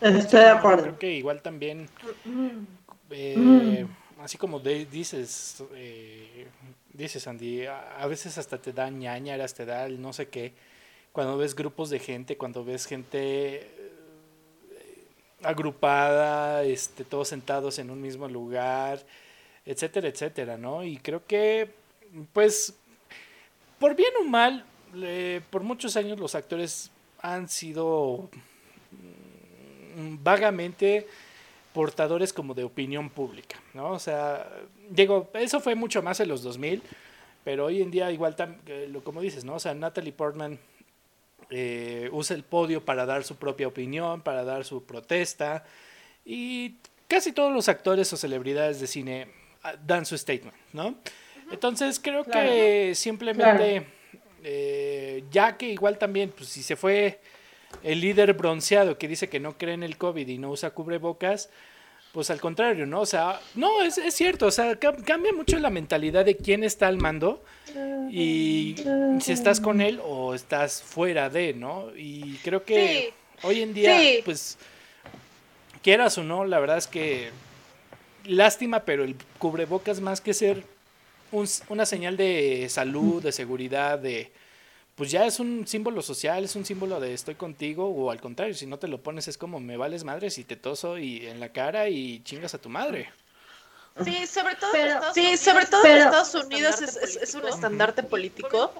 [0.00, 0.82] Estoy de acuerdo.
[0.82, 1.88] Creo que igual también
[3.10, 3.86] eh,
[4.22, 6.46] así como dices eh,
[6.92, 10.54] dices Andy, a veces hasta te da ñañaras, te da el no sé qué
[11.16, 13.92] cuando ves grupos de gente, cuando ves gente eh,
[15.42, 19.02] agrupada, este, todos sentados en un mismo lugar,
[19.64, 20.84] etcétera, etcétera, ¿no?
[20.84, 21.70] Y creo que,
[22.34, 22.74] pues,
[23.78, 24.66] por bien o mal,
[25.48, 26.90] por muchos años los actores
[27.22, 28.28] han sido
[29.96, 31.06] mm, vagamente
[31.72, 33.92] portadores como de opinión pública, ¿no?
[33.92, 34.52] O sea,
[34.90, 36.82] digo, eso fue mucho más en los 2000,
[37.42, 38.36] pero hoy en día igual,
[38.66, 39.54] eh, como dices, ¿no?
[39.54, 40.58] O sea, Natalie Portman
[41.50, 45.64] eh, usa el podio para dar su propia opinión, para dar su protesta,
[46.24, 46.76] y
[47.08, 49.28] casi todos los actores o celebridades de cine
[49.62, 50.96] ah, dan su statement, ¿no?
[51.50, 53.86] Entonces creo que simplemente,
[54.42, 57.20] eh, ya que igual también, pues si se fue
[57.82, 61.50] el líder bronceado que dice que no cree en el COVID y no usa cubrebocas,
[62.16, 63.02] pues al contrario, ¿no?
[63.02, 66.86] O sea, no, es, es cierto, o sea, cambia mucho la mentalidad de quién está
[66.86, 67.44] al mando
[68.10, 68.74] y
[69.20, 71.94] si estás con él o estás fuera de, ¿no?
[71.94, 73.12] Y creo que
[73.42, 74.56] hoy en día, pues,
[75.82, 77.32] quieras o no, la verdad es que
[78.24, 80.64] lástima, pero el cubrebocas más que ser
[81.68, 84.32] una señal de salud, de seguridad, de
[84.96, 88.54] pues ya es un símbolo social, es un símbolo de estoy contigo, o al contrario,
[88.54, 91.38] si no te lo pones es como me vales madre si te toso y en
[91.38, 93.10] la cara y chingas a tu madre.
[94.04, 97.48] Sí, sobre todo, en, Estados sí, Unidos, sobre todo en Estados Unidos es, es, un
[97.48, 98.70] estandarte político.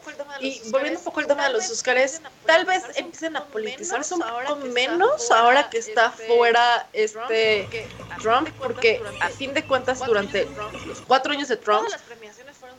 [0.40, 4.20] Y volviendo un poco al tema de los Oscars, tal vez empiecen a politizarse un
[4.20, 7.88] poco menos ahora que está fuera este
[8.20, 10.46] Trump, porque a fin de cuentas durante
[10.86, 11.88] los cuatro años de Trump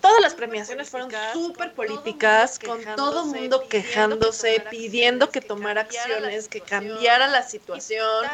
[0.02, 6.48] todas las premiaciones fueron súper políticas, con todo el mundo quejándose, pidiendo que tomara acciones,
[6.48, 8.26] que cambiara la situación.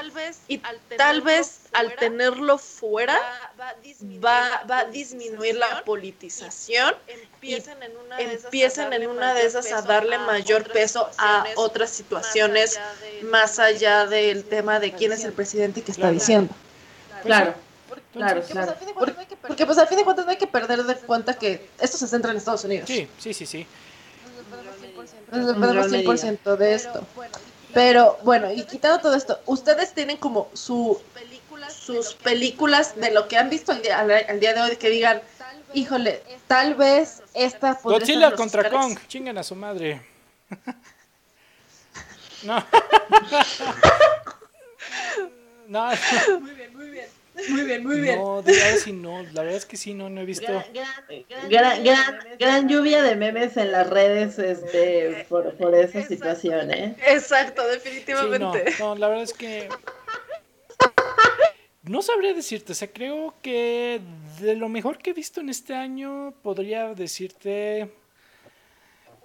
[0.48, 0.62] Y
[0.98, 3.20] tal vez al tenerlo fuera
[4.24, 7.82] va, a disminuir la politización empiezan
[8.94, 12.80] en una de esas, a darle mayor peso a otras situaciones
[13.24, 16.54] más allá del tema de quién es el presidente que está diciendo.
[17.24, 17.54] Claro.
[18.14, 18.76] Claro, porque, claro.
[18.80, 21.68] Pues, porque, porque, pues al fin de cuentas no hay que perder de cuenta que
[21.80, 22.88] esto se centra en Estados Unidos.
[22.88, 23.68] Sí, sí, sí, sí.
[25.32, 27.04] Nos perdemos 100% de esto.
[27.74, 31.02] Pero bueno, y quitando todo esto, ustedes tienen como su,
[31.74, 35.22] sus películas de lo que han visto al día, al, día de hoy que digan,
[35.74, 40.02] híjole, tal vez esta Godzilla contra Kong, chingan a su madre.
[42.44, 42.64] no.
[45.68, 45.90] no.
[46.40, 47.24] Muy bien, muy bien.
[47.50, 48.20] Muy bien, muy bien.
[48.20, 50.46] No, de verdad sí no, la verdad es que sí, no, no he visto.
[51.50, 56.96] Gran, gran, gran, lluvia de memes en las redes este, por, por esa situación, ¿eh?
[57.08, 58.76] Exacto, definitivamente.
[58.80, 59.68] no, la verdad es que...
[61.84, 64.00] No sabría decirte, o sea, creo que
[64.40, 67.92] de lo mejor que he visto en este año podría decirte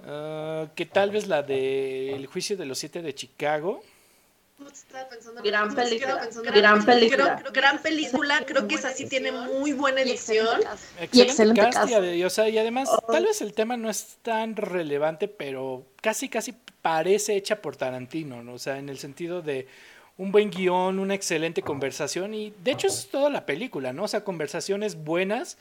[0.01, 3.83] uh, que tal vez la de El juicio de los siete de Chicago.
[5.45, 6.29] Gran película.
[6.53, 7.43] Gran película.
[7.53, 8.45] gran película.
[8.45, 10.59] Creo que esa sí tiene muy buena edición.
[11.13, 14.57] Y excelente, cast, y, o sea, y además, tal vez el tema no es tan
[14.57, 18.55] relevante, pero casi, casi parece hecha por Tarantino, ¿no?
[18.55, 19.69] O sea, en el sentido de
[20.19, 22.35] un buen guion, una excelente conversación.
[22.35, 24.05] Y de hecho, es toda la película, ¿no?
[24.05, 25.57] O sea, conversaciones buenas.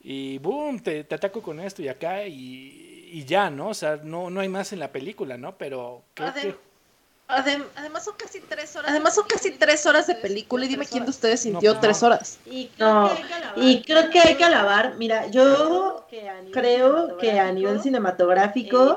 [0.00, 3.68] Y boom, te, ataco con esto y acá y, y, ya, ¿no?
[3.68, 5.56] O sea, no, no hay más en la película, ¿no?
[5.58, 6.69] Pero creo que
[7.30, 8.90] además son casi tres horas.
[8.90, 12.38] Además son casi tres horas de película y dime quién de ustedes sintió tres horas.
[12.46, 13.10] Y creo,
[13.56, 14.94] y creo que hay que alabar.
[14.96, 16.06] Mira, yo
[16.52, 18.96] creo que a nivel cinematográfico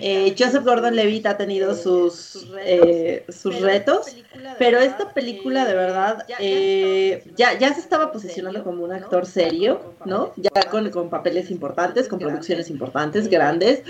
[0.00, 4.14] eh, Joseph Gordon-Levitt ha tenido sus eh, sus retos,
[4.58, 9.94] pero esta película de verdad eh, ya ya se estaba posicionando como un actor serio,
[10.04, 10.32] ¿no?
[10.36, 13.82] Ya con, con papeles importantes, con producciones importantes, grandes,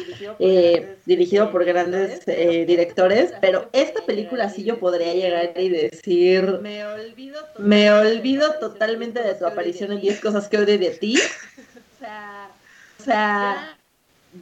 [1.06, 7.40] dirigido por grandes directores, pero esta película sí yo podría llegar y decir, me olvido,
[7.58, 11.16] me olvido totalmente de tu aparición en 10 cosas que odio de ti.
[11.96, 12.50] o sea,
[12.98, 13.78] o sea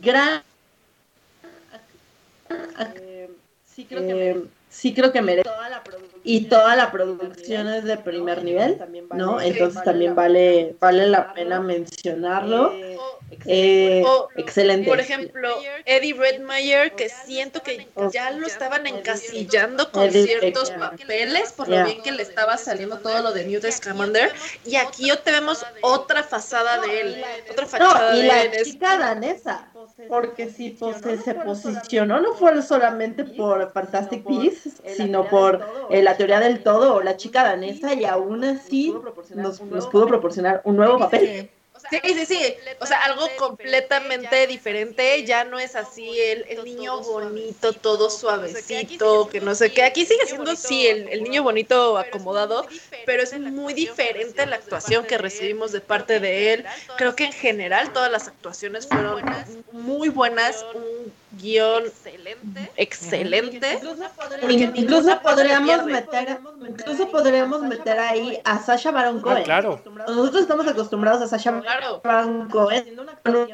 [0.01, 0.43] gran...
[3.01, 3.31] Eh,
[3.65, 5.49] sí creo que eh, sí creo que merece.
[6.29, 8.81] Y toda la producción es de primer nivel,
[9.15, 9.41] ¿no?
[9.41, 12.73] Entonces también vale, vale la pena mencionarlo.
[12.73, 12.99] Eh,
[13.47, 14.05] eh,
[14.37, 14.89] excelente.
[14.89, 15.55] Por ejemplo,
[15.85, 22.03] Eddie Redmayne, que siento que ya lo estaban encasillando con ciertos papeles, por lo bien
[22.03, 24.33] que le estaba saliendo todo lo de Newt Scamander.
[24.65, 27.25] Y aquí tenemos otra fachada de él.
[27.51, 29.69] Otra fachada no, y la chica danesa.
[30.09, 30.77] Porque si
[31.25, 36.95] se posicionó no fue solamente por Fantastic Beasts, sino por eh, la teoría del todo
[36.95, 38.95] o la chica danesa, y aún así
[39.35, 41.51] nos, nos pudo proporcionar un nuevo papel.
[41.91, 42.55] Sí, sí, sí.
[42.81, 45.23] O sea, algo completamente diferente.
[45.25, 49.85] Ya no es así el, el niño bonito, todo suavecito, que no sé qué.
[49.85, 52.67] Aquí sigue siendo, sí, el, el niño bonito acomodado,
[53.05, 56.65] pero es muy diferente la actuación que recibimos de parte de él.
[56.97, 59.23] Creo que en general todas las actuaciones fueron
[59.71, 63.79] muy buenas, un guion excelente, excelente.
[64.75, 69.45] Incluso, podríamos meter, incluso podríamos meter ahí a Sasha Baron ah, Cohen.
[69.45, 69.81] claro.
[70.09, 71.63] Nosotros estamos acostumbrados a Sasha
[72.03, 72.85] Baron Cohen,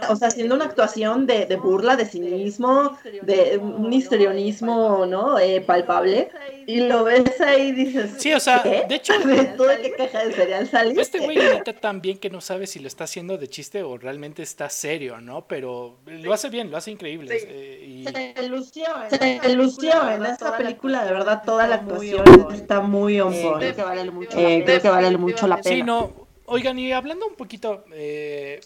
[0.08, 5.38] o sea, haciendo una actuación de, de burla, de cinismo, de un histrionismo, ¿no?
[5.38, 6.30] Eh, palpable.
[6.66, 8.10] Y lo ves ahí y dices.
[8.18, 9.12] Sí, o sea, de hecho.
[9.22, 12.88] ¿De qué caja de cereal Este güey grita tan bien que no sabe si lo
[12.88, 15.46] está haciendo de chiste o realmente está serio, ¿no?
[15.46, 17.36] Pero lo hace bien, lo hace increíble.
[17.40, 17.71] Eh,
[18.04, 23.32] se lució, se lució en esta película, de verdad, toda la actuación está muy on
[23.32, 23.58] point.
[23.58, 25.76] creo que vale mucho, eh, creo que vale mucho la pena.
[25.76, 26.26] Sí, no.
[26.46, 28.60] Oigan, y hablando un poquito, eh,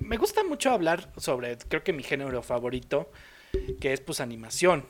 [0.00, 3.10] me gusta mucho hablar sobre, creo que mi género favorito,
[3.80, 4.84] que es pues animación.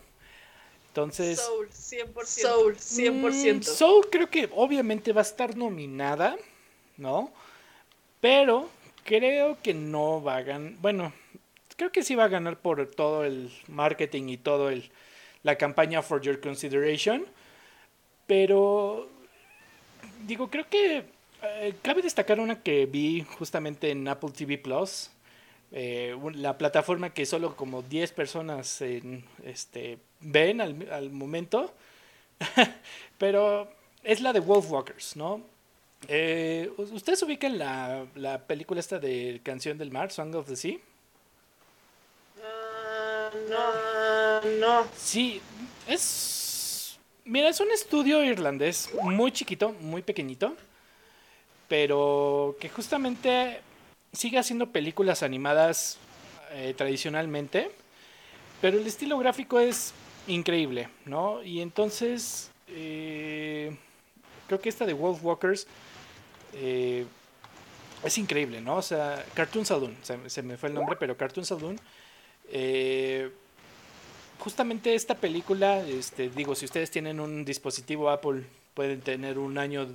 [0.88, 1.40] Entonces.
[1.40, 2.24] Soul, 100%.
[2.24, 3.58] Soul, 100%.
[3.58, 6.36] Mm, Soul creo que obviamente va a estar nominada,
[6.96, 7.32] ¿no?
[8.20, 8.68] Pero
[9.04, 10.72] creo que no va a ganar.
[10.80, 11.12] Bueno,
[11.76, 14.90] creo que sí va a ganar por todo el marketing y todo el
[15.44, 17.24] la campaña for your consideration.
[18.26, 19.08] Pero
[20.26, 21.04] digo, creo que
[21.42, 25.10] eh, cabe destacar una que vi justamente en Apple TV Plus.
[25.70, 31.72] Eh, la plataforma que solo como 10 personas este, ven al, momento.
[33.18, 33.70] Pero
[34.02, 35.42] es la de Wolfwalkers, ¿no?
[36.08, 40.78] Eh, ¿Ustedes ubican la, la película esta de Canción del Mar, Song of the Sea?
[43.48, 44.86] No, no.
[44.96, 45.40] Sí,
[45.86, 46.98] es.
[47.24, 50.56] Mira, es un estudio irlandés muy chiquito, muy pequeñito,
[51.68, 53.60] pero que justamente
[54.12, 55.98] sigue haciendo películas animadas
[56.52, 57.70] eh, tradicionalmente,
[58.60, 59.94] pero el estilo gráfico es
[60.26, 61.42] increíble, ¿no?
[61.42, 63.76] Y entonces, eh,
[64.46, 65.66] creo que esta de Wolf Walkers
[66.52, 67.06] eh,
[68.04, 68.76] es increíble, ¿no?
[68.76, 71.80] O sea, Cartoon Saloon, se, se, me fue el nombre, pero Cartoon Saloon
[72.50, 73.30] eh,
[74.38, 79.86] justamente esta película, este, digo, si ustedes tienen un dispositivo Apple, pueden tener un año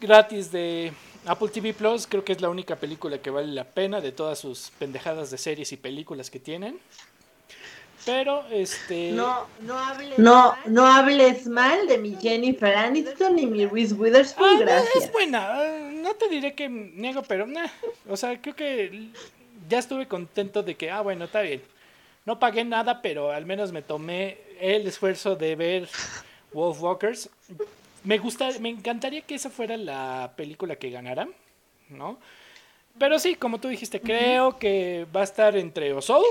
[0.00, 0.92] gratis de
[1.26, 2.06] Apple TV Plus.
[2.06, 5.38] Creo que es la única película que vale la pena de todas sus pendejadas de
[5.38, 6.78] series y películas que tienen.
[8.04, 9.12] Pero, este.
[9.12, 14.56] No, no hables, no, no hables mal de mi Jennifer Aniston ni mi Reese Witherspoon,
[14.56, 15.04] ah, gracias.
[15.04, 17.66] Es buena, no te diré que niego, pero, nah,
[18.08, 19.08] o sea, creo que
[19.68, 21.62] ya estuve contento de que, ah, bueno, está bien.
[22.24, 25.88] No pagué nada, pero al menos me tomé el esfuerzo de ver
[26.52, 27.30] Wolf Walkers.
[28.02, 31.28] Me gusta, me encantaría que esa fuera la película que ganara,
[31.88, 32.18] ¿no?
[32.98, 36.24] Pero sí, como tú dijiste, creo que va a estar entre o Soul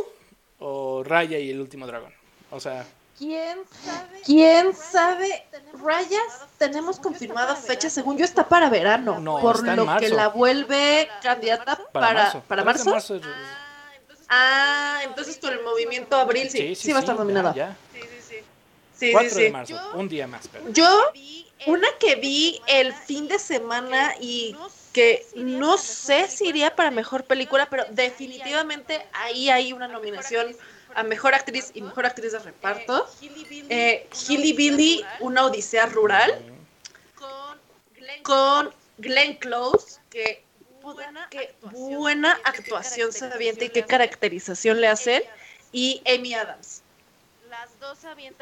[0.60, 2.14] o Raya y el último dragón.
[2.52, 2.86] O sea,
[3.18, 4.22] ¿Quién sabe?
[4.26, 5.44] ¿Quién sabe?
[5.84, 11.80] Rayas, tenemos confirmada fecha, según yo está para verano, por lo que la vuelve candidata
[11.92, 12.96] para, para marzo.
[14.30, 17.54] Ah, entonces, por el movimiento abril sí, sí, va a estar nominada.
[17.94, 18.42] Sí, sí,
[18.98, 19.12] sí.
[19.12, 20.50] 4 de marzo, un día más.
[20.72, 21.12] Yo,
[21.68, 24.56] una que vi el fin de semana y
[24.92, 30.56] que no sé si iría para mejor película, pero definitivamente ahí hay una nominación
[30.96, 33.08] a Mejor Actriz y Mejor Actriz de Reparto.
[33.70, 36.42] Eh, Hilly Billy, Una Odisea Rural.
[38.24, 40.44] Con Glenn Close, que,
[41.72, 45.24] buena actuación se avienta y qué caracterización le hacen.
[45.72, 46.84] Y Amy Adams.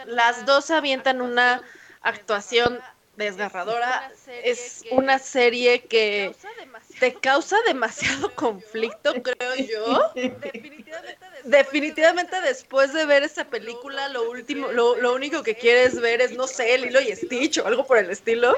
[0.06, 1.62] Las dos avientan una
[2.02, 2.80] actuación
[3.26, 4.12] desgarradora.
[4.44, 6.36] Es una serie que
[7.00, 10.12] te causa demasiado conflicto, creo yo.
[11.44, 16.48] Definitivamente, después de ver esa película, lo último, lo, único que quieres ver es, no
[16.48, 18.58] sé, Lilo y Stitch o algo por el estilo.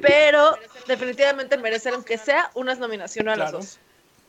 [0.00, 0.56] Pero
[0.86, 3.78] definitivamente merecen, aunque sea, unas nominaciones a las dos.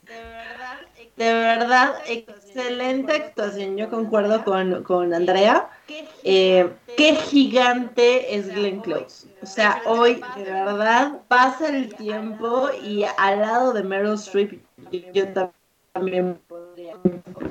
[0.02, 0.80] De verdad,
[1.16, 3.76] de verdad, excelente actuación.
[3.76, 5.68] Yo concuerdo con, Andrea.
[6.24, 9.28] Eh, qué gigante es Glenn Close.
[9.42, 14.60] O sea, hoy de verdad pasa el tiempo y al lado de Meryl Streep
[15.12, 15.24] yo,
[15.92, 16.96] también podría,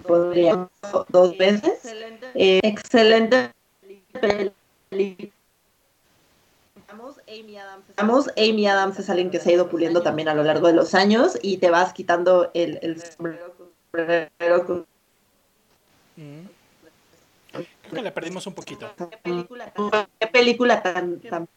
[0.05, 0.70] podría
[1.09, 1.95] dos veces.
[2.36, 3.51] Eh, excelente
[7.39, 8.31] Amy Adams.
[8.38, 10.93] Amy Adams es alguien que se ha ido puliendo también a lo largo de los
[10.93, 13.53] años y te vas quitando el, el sombrero.
[16.15, 16.45] Mm.
[17.53, 18.91] Creo que la perdimos un poquito.
[18.97, 21.47] Qué película tan, tan,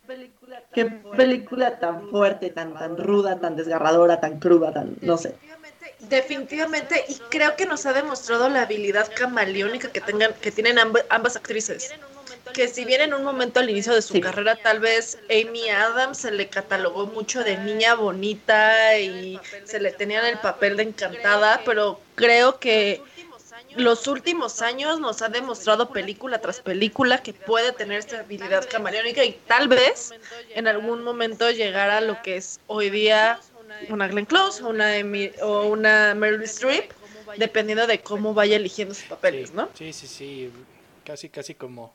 [0.74, 0.84] qué
[1.16, 5.36] película tan fuerte, tan, tan ruda, tan desgarradora, tan cruda, tan, no sé.
[6.00, 11.36] Definitivamente, y creo que nos ha demostrado la habilidad camaleónica que tengan, que tienen ambas
[11.36, 11.94] actrices
[12.52, 16.18] que si bien en un momento al inicio de su carrera tal vez Amy Adams
[16.18, 21.62] se le catalogó mucho de niña bonita y se le tenía el papel de encantada,
[21.64, 23.02] pero creo que
[23.76, 29.24] los últimos años nos ha demostrado película tras película que puede tener esta habilidad camaleónica
[29.24, 30.14] y tal vez
[30.54, 33.40] en algún momento llegar a lo que es hoy día
[33.88, 34.92] una Glenn Close una
[35.42, 36.92] o una Meryl Streep,
[37.36, 39.68] dependiendo de cómo vaya eligiendo sus papeles, ¿no?
[39.74, 40.50] Sí, sí, sí,
[41.04, 41.92] casi, casi como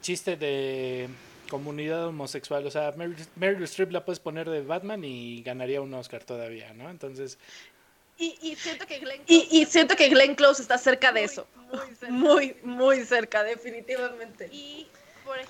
[0.00, 1.08] chiste de
[1.48, 2.92] comunidad homosexual, o sea,
[3.36, 6.90] Meryl, Streep la puedes poner de Batman y ganaría un Oscar todavía, ¿no?
[6.90, 7.38] Entonces...
[8.18, 11.46] Y, siento que Glenn Close y, siento que Glenn Close está cerca de eso.
[12.10, 14.50] Muy, muy cerca, definitivamente.
[14.52, 14.86] Y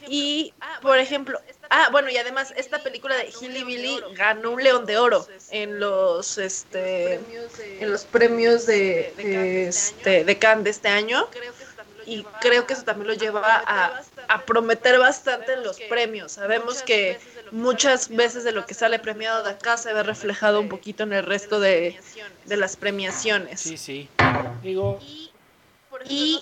[0.09, 1.41] y, por ejemplo,
[1.71, 5.81] ah, bueno, y además esta película de Hilly Billy ganó un León de Oro en
[5.81, 7.15] los, este,
[7.81, 11.29] en los premios de, este, de Cannes de este año.
[12.07, 16.33] Y creo que eso también lo lleva a, a prometer bastante en los premios.
[16.33, 17.19] Sabemos que
[17.51, 21.13] muchas veces de lo que sale premiado de acá se ve reflejado un poquito en
[21.13, 22.01] el resto de,
[22.45, 23.61] de las premiaciones.
[23.61, 24.09] Sí, sí.
[24.63, 25.01] Digo,
[26.09, 26.41] y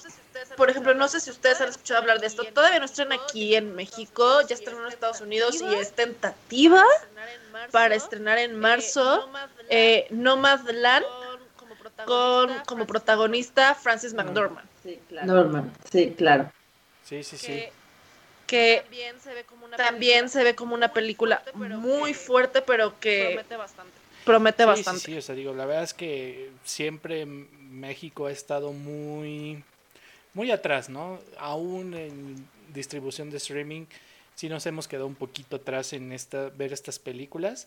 [0.57, 3.57] por ejemplo, no sé si ustedes han escuchado hablar de esto, todavía no están aquí
[3.57, 6.85] en México, ya están en Estados Unidos y es tentativa
[7.71, 9.31] para estrenar en marzo
[9.71, 11.07] eh, Nomadland
[12.05, 14.69] con como protagonista Francis McDormand.
[14.83, 15.27] Sí, claro.
[15.27, 16.53] Norman, sí, claro.
[17.03, 17.47] Sí, sí, sí.
[17.47, 17.73] Que,
[19.77, 23.93] también se ve como una película muy fuerte, pero que promete bastante.
[24.25, 25.01] Promete bastante.
[25.01, 29.63] Sí, sí, o sea, digo, la verdad es que siempre México ha estado muy
[30.35, 31.19] muy atrás, ¿no?
[31.39, 33.87] Aún en distribución de streaming,
[34.35, 37.67] sí nos hemos quedado un poquito atrás en esta, ver estas películas.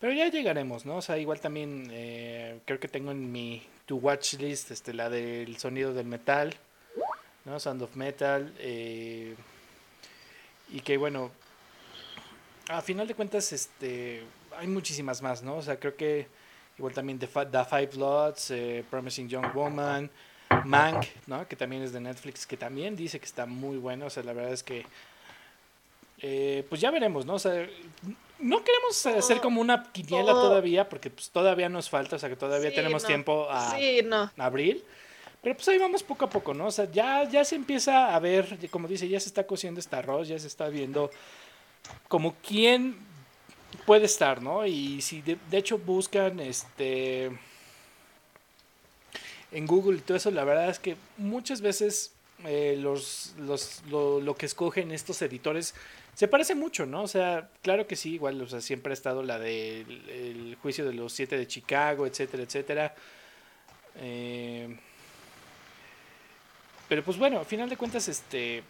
[0.00, 0.96] Pero ya llegaremos, ¿no?
[0.96, 5.10] O sea, igual también eh, creo que tengo en mi to watch list este, la
[5.10, 6.54] del sonido del metal,
[7.44, 7.58] ¿no?
[7.58, 8.52] Sound of Metal.
[8.58, 9.34] Eh,
[10.70, 11.30] y que bueno,
[12.68, 14.22] a final de cuentas, este,
[14.56, 15.56] hay muchísimas más, ¿no?
[15.56, 16.26] O sea, creo que
[16.78, 20.10] igual también The, Five Bloods, eh, Promising Young Woman,
[20.64, 21.46] Mank, ¿no?
[21.48, 24.06] Que también es de Netflix, que también dice que está muy bueno.
[24.06, 24.86] O sea, la verdad es que.
[26.20, 27.34] Eh, pues ya veremos, ¿no?
[27.34, 27.68] O sea,
[28.40, 32.36] no queremos hacer como una quiniela todavía, porque pues todavía nos falta, o sea, que
[32.36, 33.76] todavía tenemos tiempo a,
[34.36, 34.84] abril.
[35.48, 36.66] Pero pues ahí vamos poco a poco, ¿no?
[36.66, 39.96] O sea, ya, ya se empieza a ver, como dice, ya se está cociendo este
[39.96, 41.10] arroz, ya se está viendo
[42.06, 42.98] como quién
[43.86, 44.66] puede estar, ¿no?
[44.66, 47.30] Y si de hecho buscan, este
[49.50, 52.12] en Google y todo eso, la verdad es que muchas veces
[52.44, 55.74] eh, los, los, lo, que escogen estos editores
[56.12, 57.04] se parece mucho, ¿no?
[57.04, 60.92] O sea, claro que sí, igual, o sea, siempre ha estado la del juicio de
[60.92, 62.94] los siete de Chicago, etcétera, etcétera.
[63.96, 64.76] Eh,
[66.88, 68.62] pero pues bueno, al final de cuentas, este,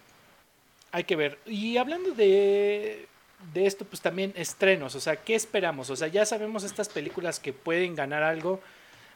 [0.93, 1.39] hay que ver.
[1.47, 3.09] Y hablando de,
[3.53, 5.91] de esto, pues también estrenos, o sea, ¿qué esperamos?
[5.91, 8.61] O sea, ya sabemos estas películas que pueden ganar algo,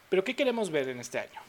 [0.08, 1.40] pero ¿qué queremos ver en este año?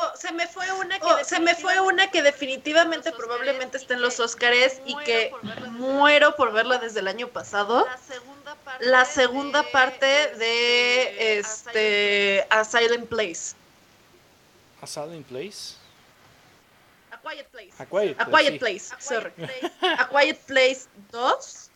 [0.00, 3.94] Oh, se me fue una que oh, se me fue una que definitivamente probablemente esté
[3.94, 5.32] en los Oscars y que
[5.70, 7.86] muero por verla desde el año pasado.
[8.80, 13.56] La segunda parte de, este A Silent Place.
[14.80, 15.77] A Silent Place.
[17.18, 17.72] A Quiet Place.
[17.78, 19.32] A Quiet Place, A Quiet Place, sorry.
[19.82, 21.68] A Quiet Place 2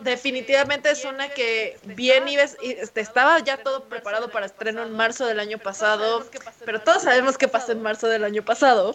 [0.00, 5.26] Definitivamente es una, que bien y este, estaba ya todo preparado para estreno en marzo
[5.26, 6.26] del año pasado,
[6.66, 8.94] pero todos sabemos qué pasó en marzo del año pasado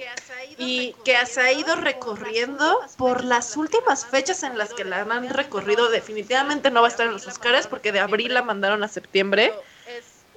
[0.59, 5.29] y que se ha ido recorriendo por las últimas fechas en las que la han
[5.29, 5.89] recorrido.
[5.89, 9.53] Definitivamente no va a estar en los Oscars porque de abril la mandaron a septiembre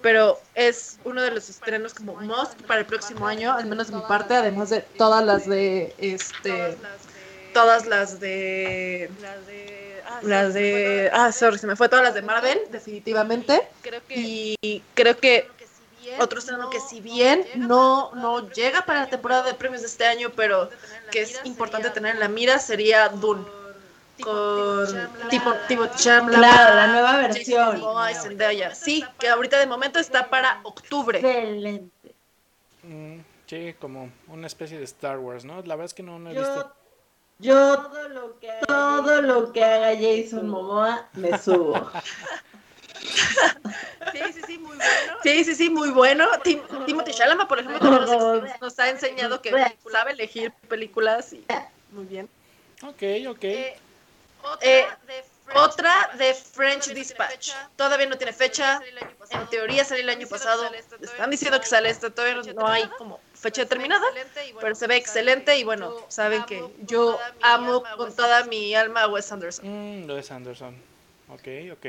[0.03, 3.97] pero es uno de los estrenos como most para el próximo año, al menos de
[3.97, 6.77] mi parte, además de todas las de este
[7.53, 9.11] todas las de.
[10.23, 11.11] Las de.
[11.13, 13.63] Ah, sorry, se me fue todas las de Marvel, definitivamente.
[14.09, 15.49] Y creo que
[16.19, 20.07] otro estreno que si bien no, no llega para la temporada de premios de este
[20.07, 20.71] año, pero
[21.11, 23.45] que es importante tener en la mira, sería Dune.
[24.23, 24.87] Con
[25.31, 27.83] tipo, tipo Claro, la nueva versión.
[28.75, 31.19] Sí, que ahorita de momento está para octubre.
[31.19, 32.15] Excelente.
[32.83, 35.63] Mm, sí, como una especie de Star Wars, ¿no?
[35.63, 36.73] La verdad es que no, no he visto
[37.41, 41.75] yo todo lo que haga, todo lo que haga Jason Momoa, me subo.
[44.13, 45.13] Sí, sí, sí, muy bueno.
[45.23, 46.27] Sí, sí, sí, muy bueno.
[46.43, 47.91] Tim, Timothy Chalamet, por ejemplo,
[48.61, 49.53] nos, ha enseñado que
[49.93, 51.45] sabe elegir películas y
[51.93, 52.29] muy bien.
[52.83, 53.45] Ok, ok.
[53.45, 53.77] Eh,
[54.61, 54.87] eh,
[55.55, 57.53] otra, de French Dispatch.
[57.77, 58.81] Todavía no tiene fecha.
[59.31, 60.71] En teoría salió el año pasado.
[61.01, 62.11] Están diciendo que sale esta.
[62.11, 64.07] Todavía no hay como fecha determinada.
[64.61, 65.57] Pero se ve excelente.
[65.57, 69.65] Y bueno, saben que yo amo con toda mi alma a Wes Anderson.
[70.05, 70.77] Mm, Wes Anderson.
[71.29, 71.87] Ok, ok.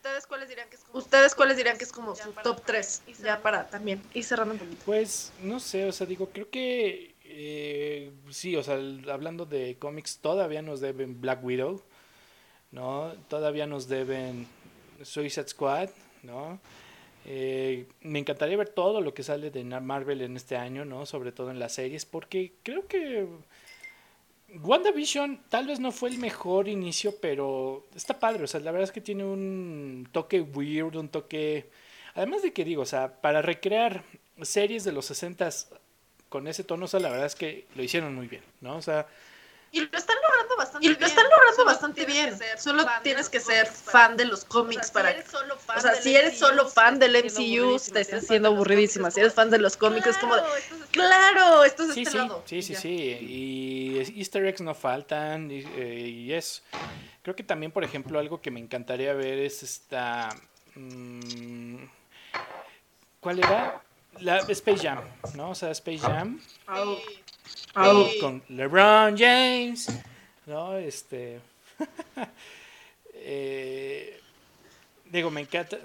[0.00, 3.02] ¿Ustedes cuáles dirían que es como, ¿Ustedes cuáles dirían que es como su top 3?
[3.22, 4.82] Ya para también ir cerrando un poquito.
[4.86, 8.76] Pues no sé, o sea, digo, creo que eh, sí, o sea,
[9.12, 11.82] hablando de cómics, todavía nos deben Black Widow,
[12.70, 13.12] ¿no?
[13.28, 14.46] Todavía nos deben
[15.02, 15.90] Suicide Squad,
[16.22, 16.58] ¿no?
[17.26, 21.04] Eh, me encantaría ver todo lo que sale de Marvel en este año, ¿no?
[21.04, 23.28] Sobre todo en las series, porque creo que
[24.58, 28.88] WandaVision tal vez no fue el mejor inicio, pero está padre, o sea, la verdad
[28.88, 31.70] es que tiene un toque weird, un toque...
[32.14, 34.02] Además de que digo, o sea, para recrear
[34.42, 35.48] series de los 60
[36.28, 38.76] con ese tono, o sea, la verdad es que lo hicieron muy bien, ¿no?
[38.76, 39.06] O sea,
[39.72, 42.36] y lo están logrando bastante Y lo están logrando bastante bien.
[42.58, 45.14] Solo tienes que ser fan de los cómics para.
[45.76, 49.10] O sea, si eres solo fan del MCU, te estás siendo aburridísima.
[49.10, 50.34] Si eres fan de los cómics, es como.
[50.90, 52.42] Claro, esto es sí, este sí, lado.
[52.46, 52.88] Sí, sí, sí.
[52.88, 55.50] Y Easter eggs no faltan.
[55.50, 56.62] Y, eh, y, es.
[57.22, 60.30] Creo que también, por ejemplo, algo que me encantaría ver es esta.
[60.74, 61.84] Mmm,
[63.20, 63.82] ¿Cuál era?
[64.20, 65.00] La Space Jam,
[65.34, 65.50] ¿no?
[65.50, 66.40] O sea, Space Jam.
[68.20, 69.88] Con LeBron James,
[70.50, 70.76] ¿no?
[70.76, 71.40] Este.
[73.14, 74.20] eh,
[75.06, 75.78] digo, me encanta.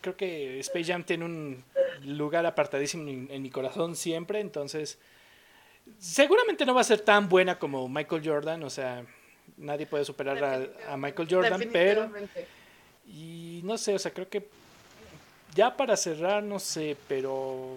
[0.00, 1.64] Creo que Space Jam tiene un
[2.04, 4.98] lugar apartadísimo en, mi corazón siempre, entonces.
[5.98, 9.04] Seguramente no va a ser tan buena como Michael Jordan, o sea,
[9.56, 12.10] nadie puede superar a, a Michael Jordan, pero.
[13.06, 14.48] Y no sé, o sea, creo que
[15.54, 17.76] ya para cerrar, no sé, pero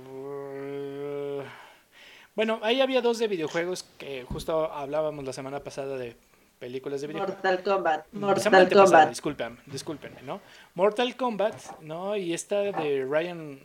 [2.39, 6.15] bueno, ahí había dos de videojuegos que justo hablábamos la semana pasada de
[6.57, 7.35] películas de videojuegos.
[7.35, 8.13] Mortal Kombat.
[8.13, 9.09] Mortal Kombat.
[9.09, 10.39] disculpen, discúlpenme, ¿no?
[10.73, 12.15] Mortal Kombat, ¿no?
[12.15, 13.59] Y esta de Ryan,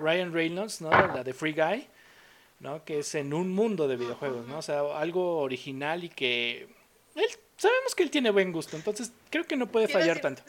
[0.00, 0.88] Ryan Reynolds, ¿no?
[0.88, 1.86] La de Free Guy,
[2.60, 2.82] ¿no?
[2.86, 4.56] Que es en un mundo de videojuegos, ¿no?
[4.56, 6.66] O sea, algo original y que
[7.16, 7.26] él,
[7.58, 10.42] sabemos que él tiene buen gusto, entonces creo que no puede fallar tanto.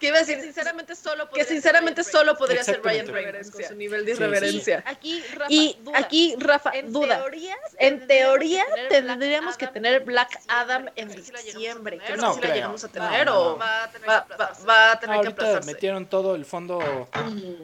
[0.00, 3.74] Que iba a decir, sinceramente solo que sinceramente solo podría ser Ryan Reynolds con su
[3.74, 4.82] nivel de irreverencia.
[4.86, 5.98] Aquí, Rafa, y duda.
[5.98, 7.18] aquí, Rafa, en duda.
[7.18, 11.98] Teoría, en teoría tendríamos que tener Black Adam en diciembre.
[11.98, 14.26] Que no, sé si la llegamos a tener o va a tener, va,
[14.66, 15.72] va, a tener Ahorita que aplazarse.
[15.72, 17.08] metieron todo el fondo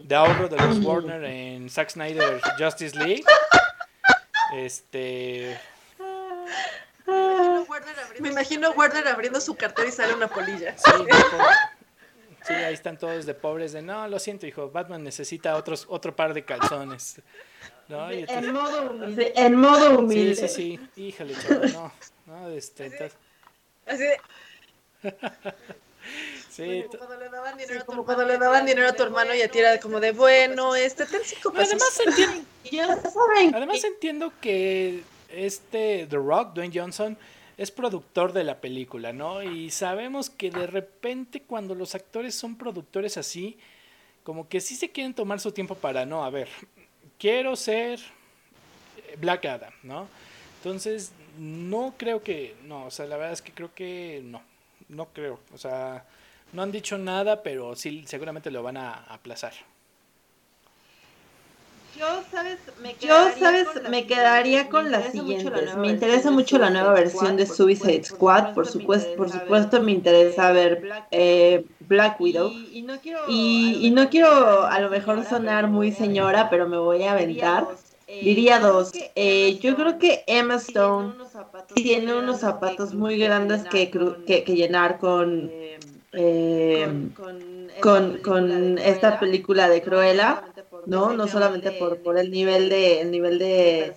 [0.03, 3.25] de ahorro de los Warner en Zack Snyder Justice League.
[4.55, 5.59] Este...
[8.21, 10.77] Me imagino Warner abriendo su cartera y sale una polilla.
[10.77, 10.91] Sí,
[12.47, 16.15] Sí, ahí están todos de pobres de, no, lo siento, hijo, Batman necesita otros, otro
[16.15, 17.21] par de calzones.
[17.89, 18.11] ¿no?
[18.11, 19.33] en modo humilde.
[19.37, 20.49] En modo humilde.
[20.49, 21.03] Sí, sí, sí.
[21.03, 21.93] Híjole, chaval, no.
[22.27, 23.11] no este,
[23.87, 24.21] Así de...
[26.49, 29.35] Sí, como cuando le daban dinero, a, tu cuando le daban dinero a tu hermano
[29.35, 31.75] y a ti era como de, bueno, este, ten cinco pesos.
[31.75, 33.03] Además entiendo,
[33.57, 37.19] además entiendo que este The Rock, Dwayne Johnson,
[37.57, 39.43] es productor de la película, ¿no?
[39.43, 43.59] Y sabemos que de repente cuando los actores son productores así,
[44.23, 46.49] como que sí se quieren tomar su tiempo para, no, a ver,
[47.19, 48.01] quiero ser
[49.19, 50.09] Black Adam, ¿no?
[50.59, 54.43] Entonces, no creo que, no, o sea, la verdad es que creo que no,
[54.89, 56.05] no creo, o sea,
[56.53, 59.53] no han dicho nada, pero sí, seguramente lo van a aplazar.
[61.99, 62.59] Yo, ¿sabes?
[62.83, 63.69] Me quedaría, Yo, ¿sabes?
[63.69, 65.77] Con, me quedaría con las siguientes.
[65.77, 68.55] Me interesa mucho la nueva versión de Suicide Squad.
[68.55, 72.51] Por supuesto, por supuesto me interesa ver eh, Black Widow.
[72.51, 77.05] Y, no quiero, y, no quiero a lo mejor sonar muy señora, pero me voy
[77.05, 77.67] a aventar.
[78.07, 78.93] Diría dos.
[79.15, 81.15] Eh, yo creo que Emma Stone
[81.75, 85.51] tiene unos zapatos muy grandes que, que, que llenar con,
[86.13, 86.89] eh,
[87.81, 90.45] con, con esta película de Cruella
[90.87, 91.13] ¿no?
[91.13, 93.95] No solamente por, por el nivel de, el nivel de,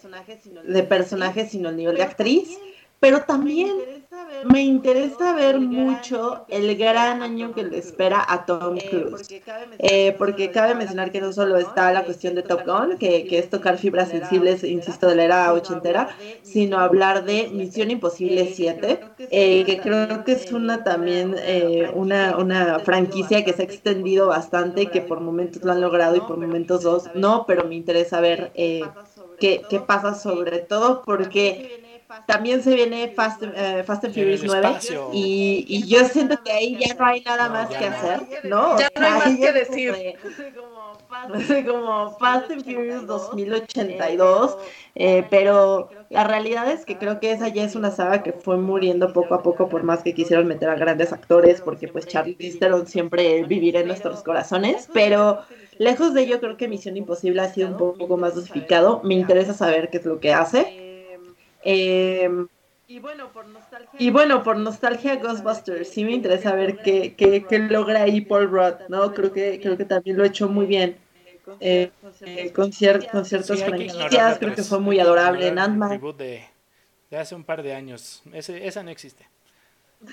[0.64, 2.60] de personaje, sino el nivel de actriz,
[3.00, 3.99] pero también
[4.46, 9.42] me interesa ver mucho el gran año que le espera a Tom eh, Cruise.
[9.80, 13.40] Eh, porque cabe mencionar que no solo está la cuestión de Top Gun, que, que
[13.40, 16.10] es tocar fibras sensibles, insisto, de la era ochentera,
[16.42, 19.00] sino hablar de Misión Imposible 7,
[19.32, 21.36] eh, que creo que es una también
[21.94, 26.22] una, una franquicia que se ha extendido bastante, que por momentos lo han logrado y
[26.22, 31.79] por momentos dos no, pero me interesa ver qué, qué pasa sobre todo porque
[32.26, 34.80] también se viene Fast, uh, Fast and Furious 9
[35.14, 38.80] y, y, yo siento que ahí ya no hay nada más que hacer, ¿no?
[38.80, 39.94] Ya no hay más que decir.
[41.68, 44.58] Como, Fast and Furious 2082,
[44.96, 48.58] eh, pero la realidad es que creo que esa ya es una saga que fue
[48.58, 52.36] muriendo poco a poco por más que quisieron meter a grandes actores, porque pues Charlie
[52.60, 55.40] Theron siempre vivirá en nuestros corazones, pero
[55.78, 59.54] lejos de ello creo que Misión Imposible ha sido un poco más dosificado, me interesa
[59.54, 60.89] saber qué es lo que hace.
[61.64, 62.30] Eh,
[62.88, 67.46] Y bueno, por nostalgia, y bueno, por nostalgia Ghostbusters, sí me interesa ver qué, qué,
[67.48, 69.14] qué logra ahí Paul Rudd, ¿no?
[69.14, 70.98] Creo que, creo que también lo ha hecho muy bien.
[71.60, 71.92] Eh,
[72.22, 76.00] eh, con, cier con ciertos franquicias, creo que fue muy adorable en Ant-Man.
[76.18, 76.44] De,
[77.10, 79.28] de, hace un par de años, Ese, esa no existe.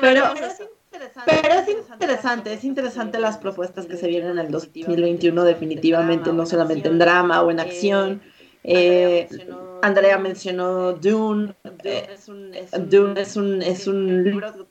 [0.00, 0.34] pero,
[1.24, 6.44] pero es interesante, es interesante las propuestas que se vienen en el 2021 definitivamente, no
[6.44, 8.20] solamente en drama o en acción.
[8.68, 9.28] Eh,
[9.82, 11.54] Andrea mencionó Dune.
[12.78, 14.66] Dune es un, es un libro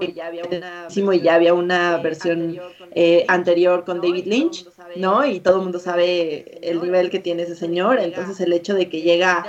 [0.00, 2.58] y ya había una, y ya había una versión
[2.92, 5.24] eh, anterior con David Lynch, ¿no?
[5.24, 7.98] Y todo el mundo sabe el nivel que tiene ese señor.
[8.00, 9.46] Entonces el hecho de que llega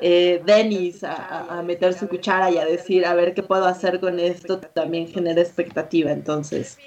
[0.00, 4.00] eh, Dennis a, a, meter su cuchara y a decir, a ver qué puedo hacer
[4.00, 6.10] con esto, también genera expectativa.
[6.10, 6.78] Entonces...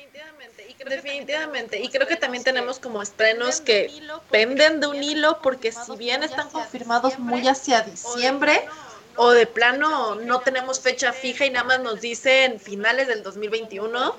[0.90, 3.92] Definitivamente, y creo que también tenemos como estrenos que
[4.30, 8.66] penden de un hilo porque si bien están confirmados muy hacia diciembre
[9.16, 14.16] o de plano no tenemos fecha fija y nada más nos dicen finales del 2021,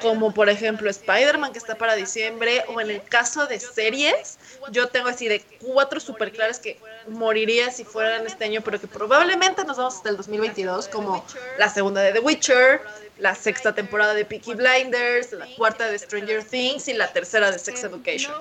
[0.00, 4.38] como por ejemplo Spider-Man que está para diciembre o en el caso de series,
[4.70, 6.78] yo tengo así de cuatro super claras que
[7.08, 11.24] moriría si fueran este año, pero que probablemente nos vamos hasta el 2022 como
[11.58, 12.80] la segunda de The Witcher,
[13.18, 17.58] la sexta temporada de Peaky Blinders, la cuarta de Stranger Things y la tercera de
[17.58, 18.34] Sex Education.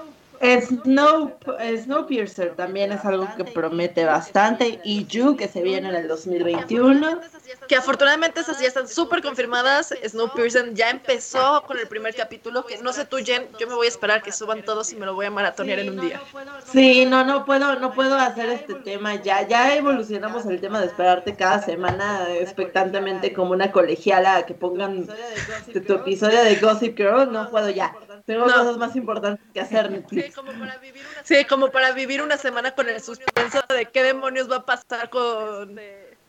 [0.43, 1.37] Snow,
[1.83, 4.79] Snowpiercer también es algo que promete bastante.
[4.83, 7.21] Y You, que se viene en el 2021.
[7.67, 9.93] Que afortunadamente esas ya están súper confirmadas.
[10.05, 12.65] Snowpiercer ya empezó con el primer capítulo.
[12.65, 15.05] Que no sé tú, Jen, yo me voy a esperar que suban todos y me
[15.05, 16.21] lo voy a maratonear en un día.
[16.71, 19.15] Sí, no, no puedo, no puedo hacer este tema.
[19.15, 25.07] Ya, ya evolucionamos el tema de esperarte cada semana expectantemente como una colegiala que pongan
[25.87, 27.31] tu episodio de Gossip Girl.
[27.31, 27.95] No puedo ya.
[28.25, 30.03] Tengo cosas más importantes que hacer.
[30.09, 33.85] Sí como para vivir una sí, como para vivir una semana con el suspenso de
[33.85, 35.79] qué demonios va a pasar con,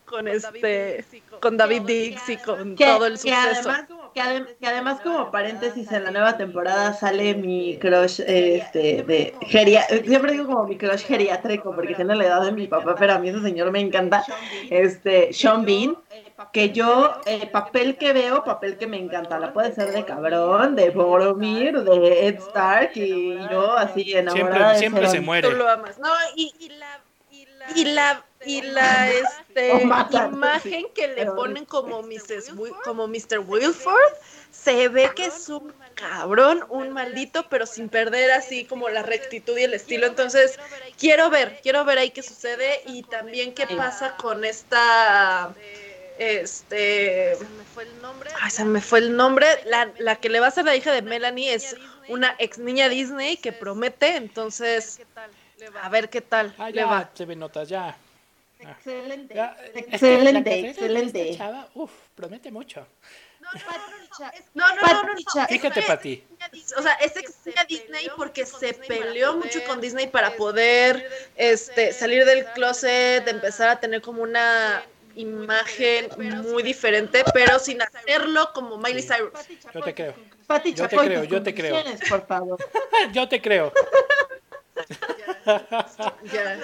[0.04, 1.04] con este
[1.40, 3.70] con David Dix y con todo el suceso.
[4.12, 9.34] Que además, que, además como paréntesis en la nueva temporada sale mi crush este de
[9.42, 13.14] geria siempre digo como mi crush geriátrico porque tiene la edad de mi papá pero
[13.14, 14.24] a mí ese señor me encanta.
[14.70, 15.96] este Sean Bean
[16.52, 20.74] que yo, el papel que veo, papel que me encanta, la puede ser de cabrón,
[20.74, 25.48] de Boromir, de Ed Stark, y yo así enamorada siempre, de siempre se muere.
[25.48, 25.98] Tú lo amas.
[25.98, 27.00] No, y, y la,
[27.76, 29.82] y la, y la, este,
[30.32, 32.52] imagen que le ponen como Mrs.
[32.84, 33.38] como Mr.
[33.46, 34.14] Wilford,
[34.50, 39.56] se ve que es un cabrón, un maldito, pero sin perder así como la rectitud
[39.56, 40.06] y el estilo.
[40.06, 40.58] Entonces,
[40.98, 45.54] quiero ver, quiero ver ahí qué sucede y también qué pasa con esta
[46.18, 47.36] este.
[47.36, 48.30] Se me fue el nombre.
[48.40, 49.46] Ay, se me fue el nombre.
[49.66, 51.76] La, la que le va a ser la hija de Melanie es
[52.08, 55.00] una ex niña Disney que promete, entonces.
[55.80, 56.54] A ver qué tal.
[56.58, 57.10] Ah, ya, va.
[57.14, 57.96] se ve notas, ya.
[58.58, 59.34] Excelente.
[59.74, 61.38] excelente, excelente.
[61.74, 62.86] uf, promete mucho.
[64.54, 66.24] No, no, no, no, no, Fíjate, Pati.
[66.78, 72.24] O sea, es ex Disney porque se peleó mucho con Disney para poder este, salir
[72.24, 74.82] del closet, empezar a tener como una
[75.16, 76.08] imagen
[76.42, 79.32] muy diferente, pero sin hacerlo como Miley Cyrus.
[79.72, 80.14] Yo te creo.
[80.46, 81.82] Pati yo te creo, yo te creo.
[82.08, 82.58] Por favor.
[83.12, 83.72] yo te creo.
[86.32, 86.56] Ya.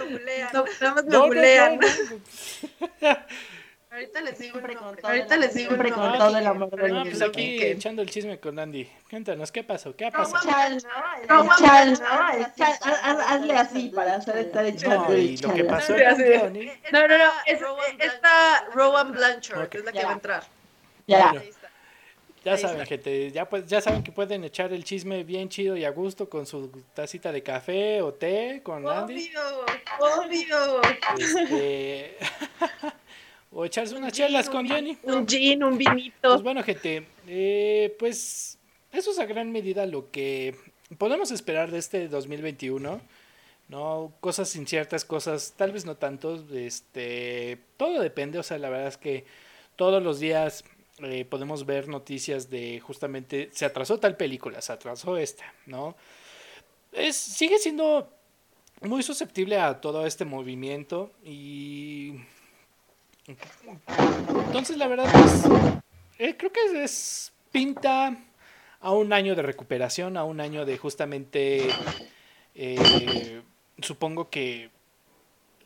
[0.53, 1.79] No, nada más me bulean.
[3.93, 4.61] Ahorita les digo,
[5.03, 7.11] ahorita les digo siempre con todo el amor del mundo.
[7.11, 8.89] Pues aquí echando el chisme con Andy.
[9.11, 9.97] Cuéntanos, ¿qué pasó?
[9.97, 10.49] ¿Qué ha pasado?
[10.49, 10.81] Chal,
[11.29, 15.93] no, no, chal, no, hazle así para hacer estar echando no, y lo que pasó
[15.97, 17.61] No, no, no, es,
[17.99, 20.45] esta Rowan Blanchard, que es la que va a entrar.
[21.09, 21.43] Ya.
[22.45, 25.85] ya saben, gente, ya, pues, ya saben que pueden echar el chisme bien chido y
[25.85, 29.33] a gusto con su tacita de café o té con Andy.
[29.99, 30.81] Obvio, obvio.
[31.19, 32.17] Este...
[33.53, 34.97] O echarse unas chelas con Jenny.
[35.03, 36.15] Un gin, un vinito.
[36.23, 38.59] Pues bueno, gente, eh, pues
[38.93, 40.55] eso es a gran medida lo que
[40.99, 43.01] podemos esperar de este 2021.
[43.71, 44.13] ¿no?
[44.21, 46.45] Cosas inciertas, cosas tal vez no tanto.
[46.53, 49.25] Este, todo depende, o sea, la verdad es que
[49.77, 50.65] todos los días
[50.99, 55.97] eh, podemos ver noticias de justamente se atrasó tal película, se atrasó esta, ¿no?
[56.93, 58.13] Es, sigue siendo
[58.83, 62.15] muy susceptible a todo este movimiento y
[63.27, 65.45] entonces, la verdad, es,
[66.19, 68.17] eh, creo que es, pinta
[68.81, 71.69] a un año de recuperación, a un año de justamente,
[72.55, 73.43] eh,
[73.81, 74.71] supongo que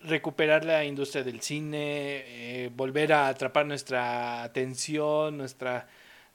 [0.02, 5.88] recuperar la industria del cine, eh, volver a atrapar nuestra atención, nuestra,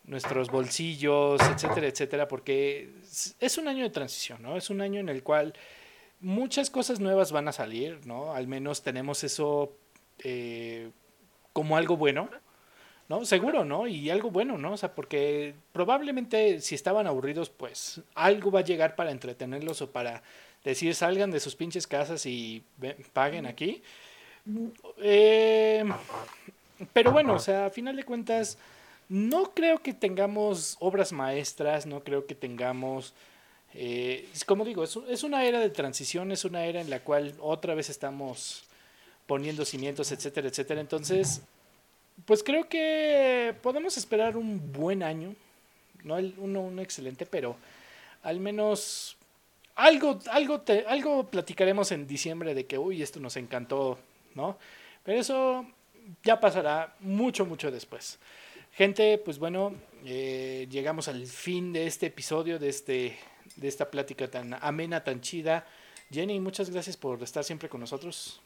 [0.06, 2.92] nuestros bolsillos, etcétera, etcétera, porque
[3.40, 4.58] es un año de transición, ¿no?
[4.58, 5.54] Es un año en el cual
[6.20, 8.34] muchas cosas nuevas van a salir, ¿no?
[8.34, 9.78] Al menos tenemos eso
[10.24, 10.90] eh,
[11.54, 12.30] como algo bueno,
[13.10, 13.26] ¿no?
[13.26, 13.88] Seguro, ¿no?
[13.88, 14.74] Y algo bueno, ¿no?
[14.74, 19.92] O sea, porque probablemente si estaban aburridos, pues algo va a llegar para entretenerlos o
[19.92, 20.22] para
[20.64, 22.64] decir salgan de sus pinches casas y
[23.14, 23.82] paguen aquí.
[25.00, 25.84] Eh,
[26.94, 28.58] pero bueno, o sea, a final de cuentas,
[29.10, 33.14] no creo que tengamos obras maestras, no creo que tengamos...
[33.74, 37.36] Eh, como digo, es, es, una era de transición, es una era en la cual
[37.40, 38.64] otra vez estamos
[39.30, 40.82] poniendo cimientos, etcétera, etcétera.
[40.82, 41.44] Entonces,
[42.26, 45.36] pues creo que podemos esperar un buen año,
[46.04, 47.56] no el, uno, uno excelente, pero
[48.24, 49.18] al menos
[49.76, 54.00] algo, algo, te, algo platicaremos en diciembre de que, uy, esto nos encantó,
[54.34, 54.58] ¿no?
[55.04, 55.64] Pero eso
[56.24, 58.18] ya pasará mucho, mucho después.
[58.74, 59.76] Gente, pues bueno,
[60.06, 63.20] eh, llegamos al fin de este episodio, de, este,
[63.58, 65.68] de esta plática tan amena, tan chida.
[66.10, 68.42] Jenny, muchas gracias por estar siempre con nosotros.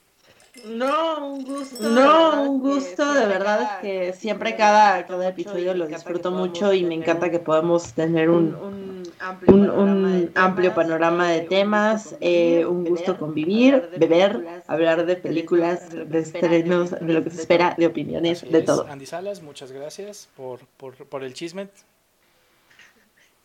[0.65, 1.89] No, un gusto.
[1.89, 6.95] No, un gusto, de verdad que siempre cada, cada episodio lo disfruto mucho y me
[6.95, 9.03] encanta que podamos tener un
[9.47, 16.91] un, amplio, panorama de temas, eh, un gusto convivir, beber, hablar de películas, de estrenos,
[16.91, 18.87] de lo que se espera, de opiniones, de todo.
[18.87, 21.69] Andy Salas, muchas gracias por, por, por el chisme.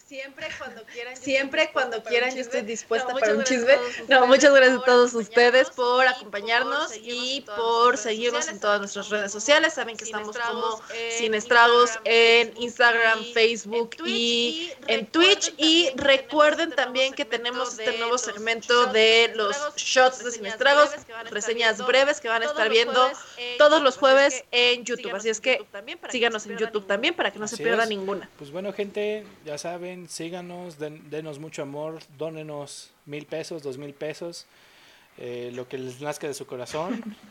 [0.09, 1.17] Siempre cuando quieran.
[1.19, 3.75] Siempre cuando quieran, yo estoy dispuesta para un chisme.
[4.09, 9.31] No, muchas gracias a todos ustedes por acompañarnos y por seguirnos en todas nuestras redes
[9.31, 9.75] sociales.
[9.75, 10.81] Saben que estamos como
[11.11, 15.53] Sin Estragos en Instagram, Facebook y en Twitch.
[15.59, 20.89] Y recuerden también que tenemos este nuevo segmento de los shots de Sin Estragos,
[21.31, 23.11] reseñas breves que van a estar viendo
[23.59, 25.15] todos los jueves en YouTube.
[25.15, 25.67] Así es que
[26.09, 28.31] síganos en YouTube también para que no se pierda ninguna.
[28.39, 34.47] Pues bueno, gente, ya saben síganos, denos mucho amor, dónenos mil pesos, dos mil pesos,
[35.17, 37.03] eh, lo que les nazca de su corazón.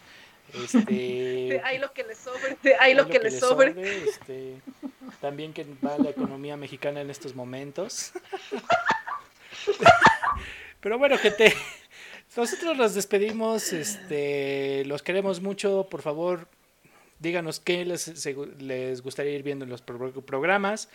[0.53, 4.05] Este, hay lo que les sobre, hay lo, que, les sobre.
[4.07, 4.61] este,
[5.19, 8.13] también que va la economía mexicana en estos momentos.
[10.79, 11.53] Pero bueno, gente,
[12.37, 16.47] nosotros nos despedimos, este, los queremos mucho, por favor,
[17.19, 18.25] díganos qué les,
[18.59, 20.87] les gustaría ir viendo en los programas.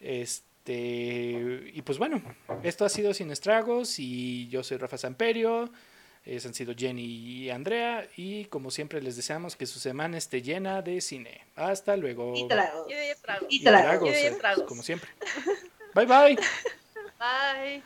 [0.00, 2.22] Este, este, y pues bueno,
[2.62, 5.68] esto ha sido Sin Estragos y yo soy Rafa Samperio,
[6.24, 10.42] es, han sido Jenny y Andrea y como siempre les deseamos que su semana esté
[10.42, 11.40] llena de cine.
[11.56, 12.34] Hasta luego.
[12.36, 12.86] Y tragos.
[13.48, 14.08] Y tragos.
[14.08, 15.10] Y eh, tragos, como siempre.
[15.94, 16.38] Bye bye.
[17.18, 17.82] Bye.